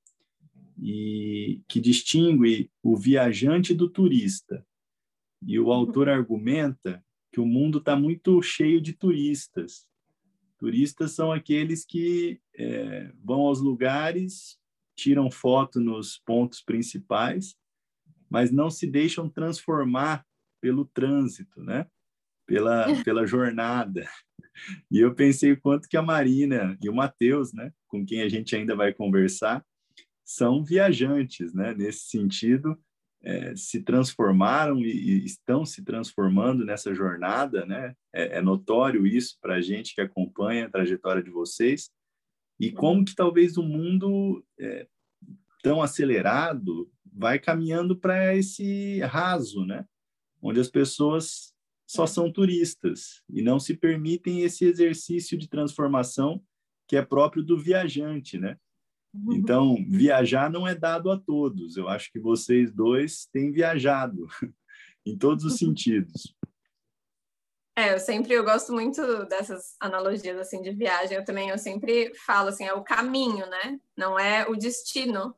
[0.81, 4.65] e que distingue o viajante do turista.
[5.45, 9.91] E o autor argumenta que o mundo está muito cheio de turistas
[10.61, 14.60] Turistas são aqueles que é, vão aos lugares,
[15.01, 17.57] tiram foto nos pontos principais,
[18.29, 20.25] mas não se deixam transformar
[20.61, 21.87] pelo trânsito, né?
[22.47, 24.07] Pela, pela jornada.
[24.91, 28.29] E eu pensei o quanto que a Marina e o Matheus, né, com quem a
[28.29, 29.65] gente ainda vai conversar,
[30.23, 31.75] são viajantes, né?
[31.75, 32.79] Nesse sentido,
[33.23, 37.95] é, se transformaram e, e, estão se transformando nessa jornada, né?
[38.15, 41.91] É, é notório isso para a gente que acompanha a trajetória de vocês
[42.61, 44.87] e como que talvez o mundo é,
[45.63, 49.87] tão acelerado vai caminhando para esse raso, né?
[50.43, 51.55] Onde as pessoas
[51.87, 56.43] só são turistas e não se permitem esse exercício de transformação
[56.87, 58.59] que é próprio do viajante, né?
[59.15, 59.33] Uhum.
[59.33, 61.77] Então, viajar não é dado a todos.
[61.77, 64.29] Eu acho que vocês dois têm viajado
[65.05, 66.37] em todos os sentidos.
[67.81, 71.17] É, eu sempre eu gosto muito dessas analogias assim de viagem.
[71.17, 73.81] Eu também eu sempre falo assim, é o caminho, né?
[73.97, 75.35] Não é o destino.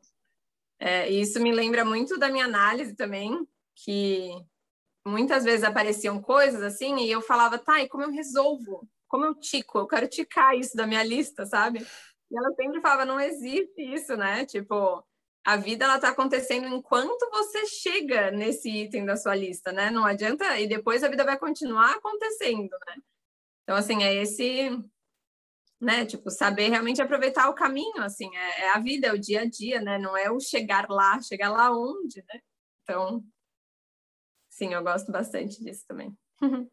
[0.77, 4.31] É, e isso me lembra muito da minha análise também, que
[5.07, 8.85] muitas vezes apareciam coisas assim e eu falava, tá, e como eu resolvo?
[9.07, 9.79] Como eu tico?
[9.79, 11.79] Eu quero ticar isso da minha lista, sabe?
[12.29, 14.45] E ela sempre falava, não existe isso, né?
[14.45, 15.01] Tipo,
[15.45, 19.91] a vida ela tá acontecendo enquanto você chega nesse item da sua lista, né?
[19.91, 22.95] Não adianta e depois a vida vai continuar acontecendo, né?
[23.63, 24.69] Então assim, é esse
[25.83, 29.41] né, tipo, saber realmente aproveitar o caminho, assim, é, é a vida, é o dia
[29.41, 29.97] a dia, né?
[29.97, 32.39] Não é o chegar lá, chegar lá onde, né?
[32.83, 33.21] Então,
[34.49, 36.17] sim, eu gosto bastante disso também.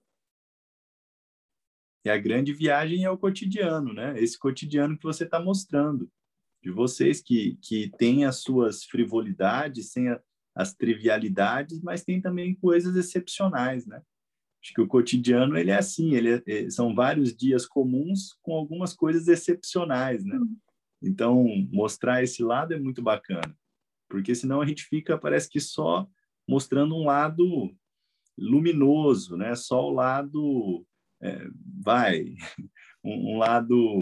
[2.02, 4.18] E a grande viagem é o cotidiano, né?
[4.18, 6.10] Esse cotidiano que você está mostrando,
[6.62, 10.20] de vocês que, que têm as suas frivolidades, sem a,
[10.54, 14.02] as trivialidades, mas tem também coisas excepcionais, né?
[14.62, 18.54] Acho que o cotidiano ele é assim, ele é, é são vários dias comuns com
[18.54, 20.36] algumas coisas excepcionais, né?
[20.36, 20.56] Uhum.
[21.02, 23.56] Então mostrar esse lado é muito bacana,
[24.08, 26.06] porque senão a gente fica parece que só
[26.46, 27.74] mostrando um lado
[28.36, 29.54] luminoso, né?
[29.54, 30.86] Só o lado
[31.22, 31.46] é,
[31.82, 32.34] vai,
[33.04, 33.98] um, um, lado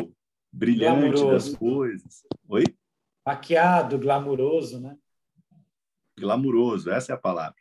[0.53, 1.30] brilhante glamuroso.
[1.30, 2.22] das coisas.
[2.49, 2.64] Oi?
[3.24, 4.96] Maquiado, glamuroso, né?
[6.18, 7.59] Glamuroso, essa é a palavra.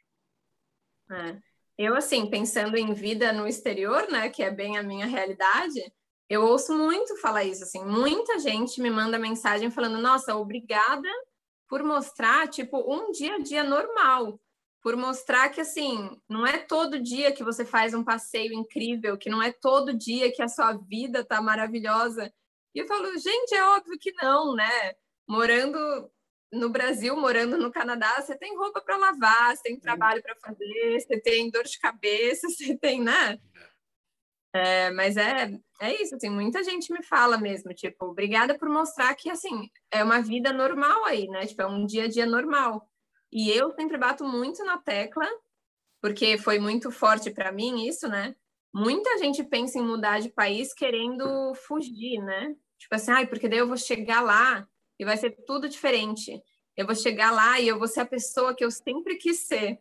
[1.11, 1.37] É.
[1.77, 5.79] Eu, assim, pensando em vida no exterior, né, que é bem a minha realidade,
[6.27, 11.07] eu ouço muito falar isso, assim, muita gente me manda mensagem falando, nossa, obrigada
[11.69, 14.39] por mostrar, tipo, um dia a dia normal,
[14.81, 19.29] por mostrar que assim, não é todo dia que você faz um passeio incrível, que
[19.29, 22.31] não é todo dia que a sua vida tá maravilhosa.
[22.77, 24.93] E eu falo, gente, é óbvio que não, né?
[25.27, 25.79] Morando
[26.53, 30.99] no Brasil, morando no Canadá, você tem roupa para lavar, você tem trabalho para fazer,
[30.99, 33.39] você tem dor de cabeça, você tem, né?
[34.53, 39.15] É, mas é, é isso, assim, muita gente me fala mesmo, tipo, obrigada por mostrar
[39.15, 41.47] que, assim, é uma vida normal aí, né?
[41.47, 42.87] Tipo, é um dia a dia normal.
[43.31, 45.27] E eu sempre bato muito na tecla,
[45.99, 48.35] porque foi muito forte para mim isso, né?
[48.71, 52.55] Muita gente pensa em mudar de país querendo fugir, né?
[52.77, 54.67] Tipo assim, ai, porque daí eu vou chegar lá
[54.99, 56.41] e vai ser tudo diferente.
[56.75, 59.79] Eu vou chegar lá e eu vou ser a pessoa que eu sempre quis ser.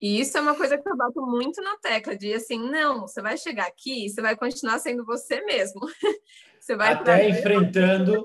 [0.00, 3.20] E isso é uma coisa que eu bato muito na tecla de assim, não, você
[3.20, 5.80] vai chegar aqui e você vai continuar sendo você mesmo.
[6.60, 8.24] você vai até enfrentando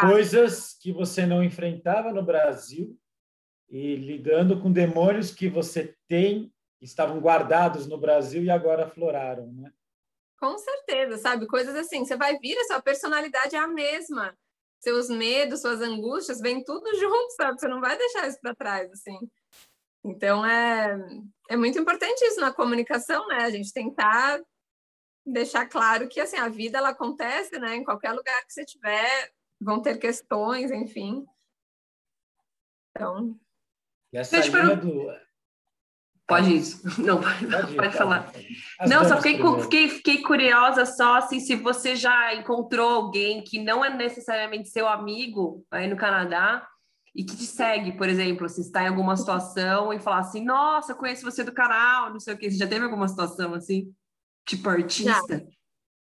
[0.00, 2.98] coisas que você não enfrentava no Brasil
[3.68, 9.70] e lidando com demônios que você tem estavam guardados no Brasil e agora afloraram, né?
[10.40, 11.46] Com certeza, sabe?
[11.46, 14.36] Coisas assim, você vai vir, a sua personalidade é a mesma.
[14.80, 17.60] Seus medos, suas angústias, vem tudo junto, sabe?
[17.60, 19.18] Você não vai deixar isso para trás, assim.
[20.02, 20.98] Então, é,
[21.50, 23.44] é muito importante isso na comunicação, né?
[23.44, 24.40] A gente tentar
[25.26, 27.76] deixar claro que, assim, a vida, ela acontece, né?
[27.76, 29.30] Em qualquer lugar que você tiver,
[29.60, 31.26] vão ter questões, enfim.
[32.90, 33.38] Então...
[34.10, 35.10] E essa linha do
[36.30, 36.80] Pode isso.
[37.02, 38.32] Não, pode, pode, pode falar.
[38.86, 43.84] não, só fiquei, fiquei, fiquei, curiosa só assim, se você já encontrou alguém que não
[43.84, 46.66] é necessariamente seu amigo aí no Canadá
[47.14, 50.94] e que te segue, por exemplo, se está em alguma situação e falar assim, nossa,
[50.94, 52.48] conheço você do canal, não sei o quê.
[52.48, 53.92] Você já teve alguma situação assim?
[54.46, 55.46] Tipo artista?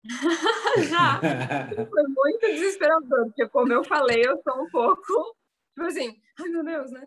[0.05, 0.83] Já.
[0.85, 1.21] já.
[1.89, 5.37] Foi muito desesperador, porque como eu falei, eu sou um pouco,
[5.75, 7.03] tipo assim, ai meu Deus, né?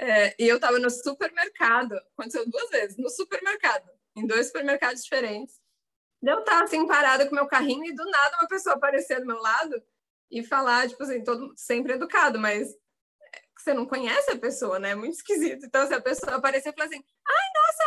[0.00, 5.60] É, e eu estava no supermercado, aconteceu duas vezes, no supermercado, em dois supermercados diferentes.
[6.22, 9.40] Eu estava assim, parada com meu carrinho e do nada uma pessoa aparecer do meu
[9.40, 9.82] lado
[10.30, 12.74] e falar, tipo assim, todo sempre educado, mas
[13.56, 14.90] você não conhece a pessoa, né?
[14.90, 15.66] É muito esquisito.
[15.66, 17.84] Então, se a pessoa aparecer e falar assim, ai, nossa,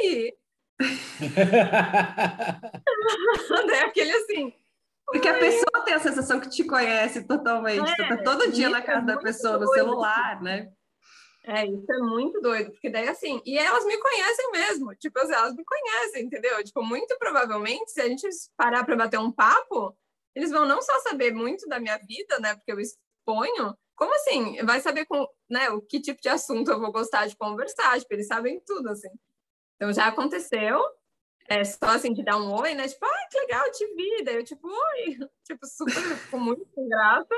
[0.00, 0.32] oi!
[3.74, 4.52] é aquele assim.
[5.06, 7.88] Porque a pessoa tem a sensação que te conhece totalmente.
[8.00, 10.72] É, tá todo dia na casa é da pessoa, no celular, né?
[11.46, 15.54] É, isso é muito doido, porque daí assim, e elas me conhecem mesmo, tipo, elas
[15.54, 16.64] me conhecem, entendeu?
[16.64, 18.26] Tipo, muito provavelmente, se a gente
[18.56, 19.94] parar para bater um papo,
[20.34, 24.56] eles vão não só saber muito da minha vida, né, porque eu exponho, como assim?
[24.64, 28.14] Vai saber com, né, o que tipo de assunto eu vou gostar de conversar, tipo,
[28.14, 29.10] eles sabem tudo, assim.
[29.76, 30.80] Então já aconteceu,
[31.46, 32.88] é só assim de dar um oi, né?
[32.88, 34.24] Tipo, ah, que legal, te vi.
[34.24, 37.36] Daí eu, tipo, oi, tipo, super, com muito grata.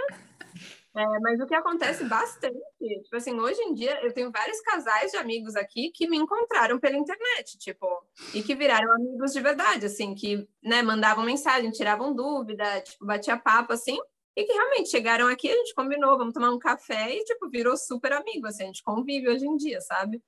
[0.99, 2.57] É, mas o que acontece bastante,
[3.03, 6.81] tipo assim, hoje em dia eu tenho vários casais de amigos aqui que me encontraram
[6.81, 7.87] pela internet, tipo,
[8.33, 13.37] e que viraram amigos de verdade, assim, que, né, mandavam mensagem, tiravam dúvida, tipo, batia
[13.37, 13.99] papo, assim,
[14.35, 17.77] e que realmente chegaram aqui, a gente combinou, vamos tomar um café e, tipo, virou
[17.77, 20.23] super amigo, assim, a gente convive hoje em dia, sabe?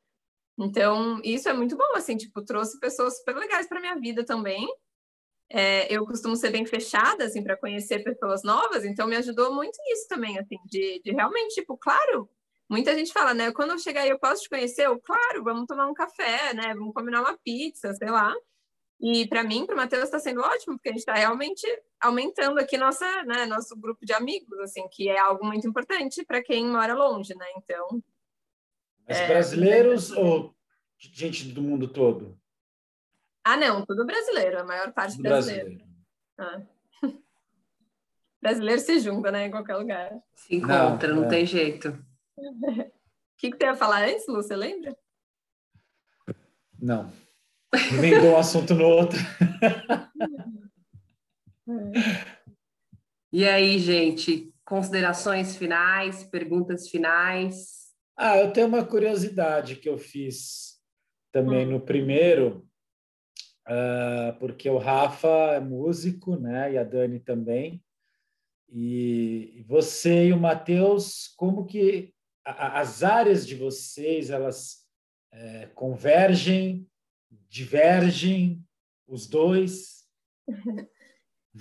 [0.59, 4.69] Então, isso é muito bom, assim, tipo, trouxe pessoas super legais para minha vida também,
[5.51, 9.79] é, eu costumo ser bem fechada, assim, para conhecer pessoas novas, então me ajudou muito
[9.87, 12.29] nisso também, assim, de, de realmente, tipo, claro,
[12.69, 14.87] muita gente fala, né, quando eu chegar aí eu posso te conhecer?
[14.87, 18.35] Eu, claro, vamos tomar um café, né, vamos combinar uma pizza, sei lá.
[19.01, 21.65] E para mim, para o Matheus, está sendo ótimo, porque a gente está realmente
[22.01, 26.43] aumentando aqui nossa, né, nosso grupo de amigos, assim, que é algo muito importante para
[26.43, 27.47] quem mora longe, né?
[27.57, 28.03] Então.
[29.07, 29.29] Mas é...
[29.29, 30.53] brasileiros ou
[30.99, 32.37] gente do mundo todo?
[33.51, 35.79] Ah, não, tudo brasileiro, a maior parte tudo brasileiro.
[35.79, 35.91] Brasileiro.
[36.37, 36.63] Ah.
[38.43, 40.21] brasileiro se junta, né, em qualquer lugar.
[40.35, 41.29] Se encontra, não, não é.
[41.29, 41.99] tem jeito.
[42.37, 42.45] O
[43.39, 44.35] que, que você ia falar antes, Lu?
[44.35, 44.95] Você lembra?
[46.79, 47.11] Não.
[47.91, 49.19] Emendou um assunto no outro.
[53.33, 57.95] e aí, gente, considerações finais, perguntas finais?
[58.15, 60.79] Ah, eu tenho uma curiosidade que eu fiz
[61.33, 61.71] também hum.
[61.71, 62.69] no primeiro,
[63.69, 66.73] uh, porque o Rafa é músico, né?
[66.73, 67.83] E a Dani também.
[68.71, 72.13] E você e o Matheus, como que
[72.45, 74.87] a, as áreas de vocês elas
[75.33, 76.87] é, convergem,
[77.49, 78.63] divergem,
[79.07, 80.07] os dois?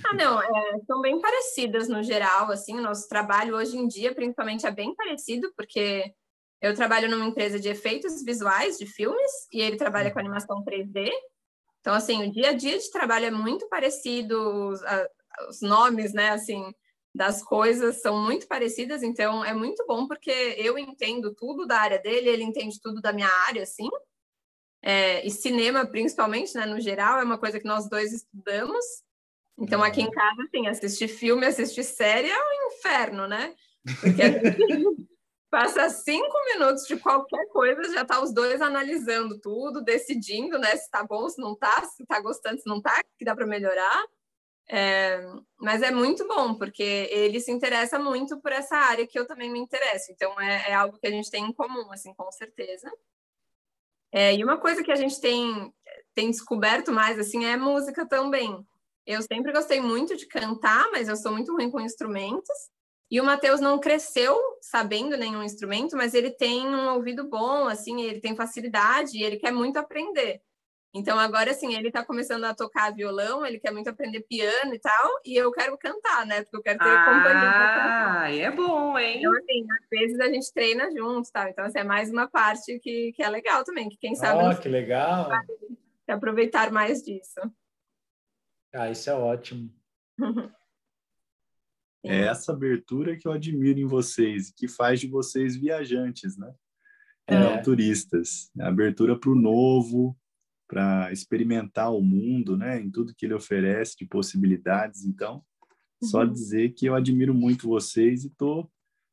[0.05, 4.13] Ah, não, é, são bem parecidas no geral, assim, o nosso trabalho hoje em dia,
[4.13, 6.13] principalmente, é bem parecido, porque
[6.61, 11.09] eu trabalho numa empresa de efeitos visuais de filmes e ele trabalha com animação 3D,
[11.79, 15.09] então, assim, o dia a dia de trabalho é muito parecido, os, a,
[15.49, 16.63] os nomes, né, assim,
[17.13, 21.99] das coisas são muito parecidas, então é muito bom porque eu entendo tudo da área
[21.99, 23.89] dele, ele entende tudo da minha área, assim.
[24.81, 28.85] É, e cinema, principalmente, né, no geral, é uma coisa que nós dois estudamos.
[29.57, 33.55] Então, aqui em casa, assim, assistir filme, assistir série é um inferno, né?
[33.99, 34.37] Porque gente,
[35.49, 40.89] Passa cinco minutos de qualquer coisa, já tá os dois analisando tudo, decidindo, né, se
[40.91, 44.05] tá bom, se não tá, se tá gostando, se não tá, que dá para melhorar.
[44.69, 45.21] É,
[45.57, 49.49] mas é muito bom, porque ele se interessa muito por essa área que eu também
[49.49, 50.11] me interesso.
[50.11, 52.91] Então, é, é algo que a gente tem em comum, assim, com certeza.
[54.11, 55.73] É, e uma coisa que a gente tem,
[56.13, 58.65] tem descoberto mais, assim, é música também.
[59.05, 62.69] Eu sempre gostei muito de cantar, mas eu sou muito ruim com instrumentos.
[63.09, 68.01] E o Matheus não cresceu sabendo nenhum instrumento, mas ele tem um ouvido bom, assim,
[68.01, 70.41] ele tem facilidade e ele quer muito aprender.
[70.93, 74.79] Então agora assim, ele está começando a tocar violão, ele quer muito aprender piano e
[74.79, 76.41] tal, e eu quero cantar, né?
[76.41, 78.19] Porque eu quero ter ah, companhia.
[78.19, 79.19] Ah, é bom, hein?
[79.19, 81.49] Então assim, às vezes a gente treina juntos, tá?
[81.49, 84.59] Então assim, é mais uma parte que, que é legal também, que quem sabe Oh,
[84.59, 85.29] que legal.
[86.07, 87.39] aproveitar mais disso.
[88.73, 89.69] Ah, isso é ótimo.
[92.07, 96.53] É essa abertura que eu admiro em vocês, que faz de vocês viajantes, né?
[97.27, 97.37] É.
[97.37, 98.49] Não turistas.
[98.59, 100.17] Abertura para o novo,
[100.67, 102.79] para experimentar o mundo, né?
[102.79, 105.05] Em tudo que ele oferece de possibilidades.
[105.05, 105.43] Então,
[106.03, 106.31] só uhum.
[106.31, 108.69] dizer que eu admiro muito vocês e estou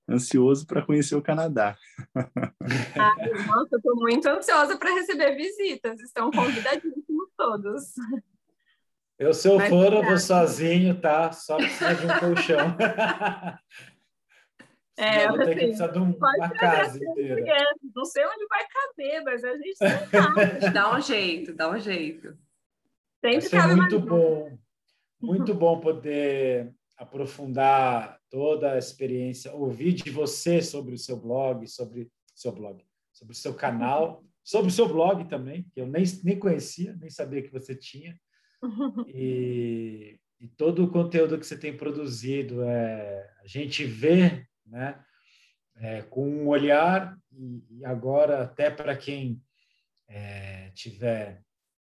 [0.09, 1.77] ansioso para conhecer o Canadá.
[2.15, 3.15] Ah,
[3.47, 6.01] nossa, estou muito ansiosa para receber visitas.
[6.01, 7.95] Estão convidadíssimos todos.
[9.19, 11.31] Eu, se eu for, eu vou sozinho, tá?
[11.33, 12.77] Só precisa de um colchão.
[14.97, 17.75] É, vou ter assim, que precisar de uma casa inteira.
[17.95, 20.71] Não sei onde vai caber, mas a gente tá.
[20.71, 22.39] dá um jeito, dá um jeito.
[23.21, 24.57] Sempre vai ser muito bom.
[25.21, 32.09] Muito bom poder aprofundar toda a experiência, ouvir de você sobre o seu blog, sobre
[32.33, 36.39] seu blog, sobre o seu canal, sobre o seu blog também, que eu nem, nem
[36.39, 38.17] conhecia, nem sabia que você tinha.
[39.09, 45.03] E, e todo o conteúdo que você tem produzido, é, a gente vê, né,
[45.77, 49.43] é, com um olhar, e, e agora até para quem
[50.09, 51.43] é, tiver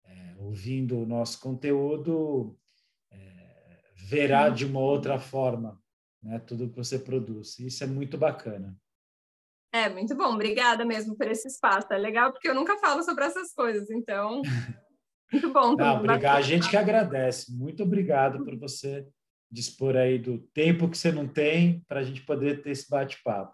[0.05, 2.57] é, ouvindo o nosso conteúdo,
[3.11, 5.81] é, verá de uma outra forma
[6.21, 7.57] né, tudo que você produz.
[7.59, 8.75] Isso é muito bacana.
[9.73, 10.33] É, muito bom.
[10.33, 11.87] Obrigada mesmo por esse espaço.
[11.91, 14.41] É legal porque eu nunca falo sobre essas coisas, então
[15.31, 15.75] Muito bom.
[15.75, 16.37] Não, obrigado.
[16.37, 17.53] A gente que agradece.
[17.55, 19.07] Muito obrigado por você
[19.51, 23.53] dispor aí do tempo que você não tem para a gente poder ter esse bate-papo.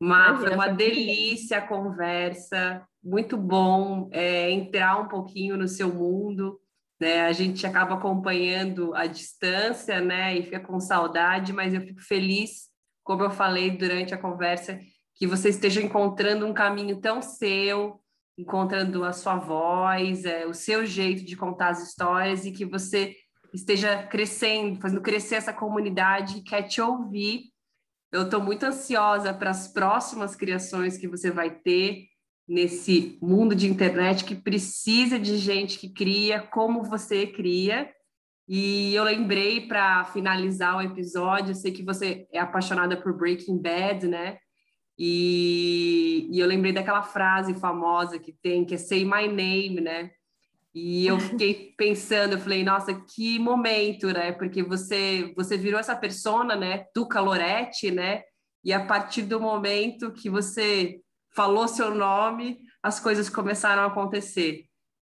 [0.00, 6.60] Má, foi uma delícia a conversa, muito bom é, entrar um pouquinho no seu mundo.
[7.00, 7.22] Né?
[7.22, 10.36] A gente acaba acompanhando a distância né?
[10.36, 12.68] e fica com saudade, mas eu fico feliz,
[13.02, 14.78] como eu falei durante a conversa,
[15.16, 18.00] que você esteja encontrando um caminho tão seu,
[18.38, 23.16] encontrando a sua voz, é, o seu jeito de contar as histórias e que você
[23.52, 27.46] esteja crescendo, fazendo crescer essa comunidade que quer te ouvir.
[28.12, 32.06] Eu estou muito ansiosa para as próximas criações que você vai ter
[32.48, 37.90] nesse mundo de internet que precisa de gente que cria como você cria.
[38.48, 43.60] E eu lembrei para finalizar o episódio, eu sei que você é apaixonada por Breaking
[43.60, 44.38] Bad, né?
[44.98, 50.10] E, e, eu lembrei daquela frase famosa que tem, que é Say My Name, né?
[50.74, 54.32] E eu fiquei pensando, eu falei, nossa, que momento, né?
[54.32, 56.86] Porque você, você virou essa persona, né?
[56.94, 58.22] Do Calorete, né?
[58.64, 61.00] E a partir do momento que você
[61.34, 64.64] falou seu nome, as coisas começaram a acontecer.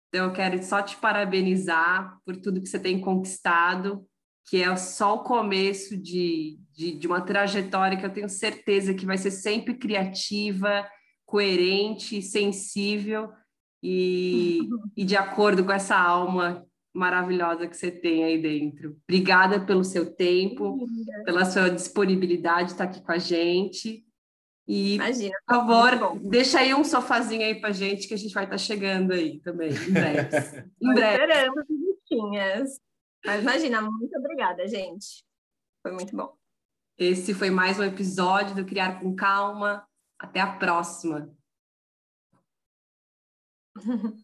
[0.10, 4.06] Então, eu quero só te parabenizar por tudo que você tem conquistado,
[4.48, 9.06] que é só o começo de, de, de, uma trajetória que eu tenho certeza que
[9.06, 10.88] vai ser sempre criativa,
[11.26, 13.30] coerente, sensível
[13.82, 14.60] e,
[14.98, 18.96] e de acordo com essa alma maravilhosa que você tem aí dentro.
[19.04, 20.86] Obrigada pelo seu tempo,
[21.26, 24.06] pela sua disponibilidade de estar aqui com a gente.
[24.68, 28.46] E, Imagina, por favor, deixa aí um sofazinho aí pra gente que a gente vai
[28.46, 30.30] estar chegando aí também, em breve.
[30.82, 31.50] em breve.
[31.68, 32.80] Visitinhas.
[33.26, 35.26] Mas imagina, muito obrigada, gente.
[35.82, 36.43] Foi muito bom.
[36.98, 39.88] Esse foi mais um episódio do Criar com Calma.
[40.20, 41.36] Até a próxima.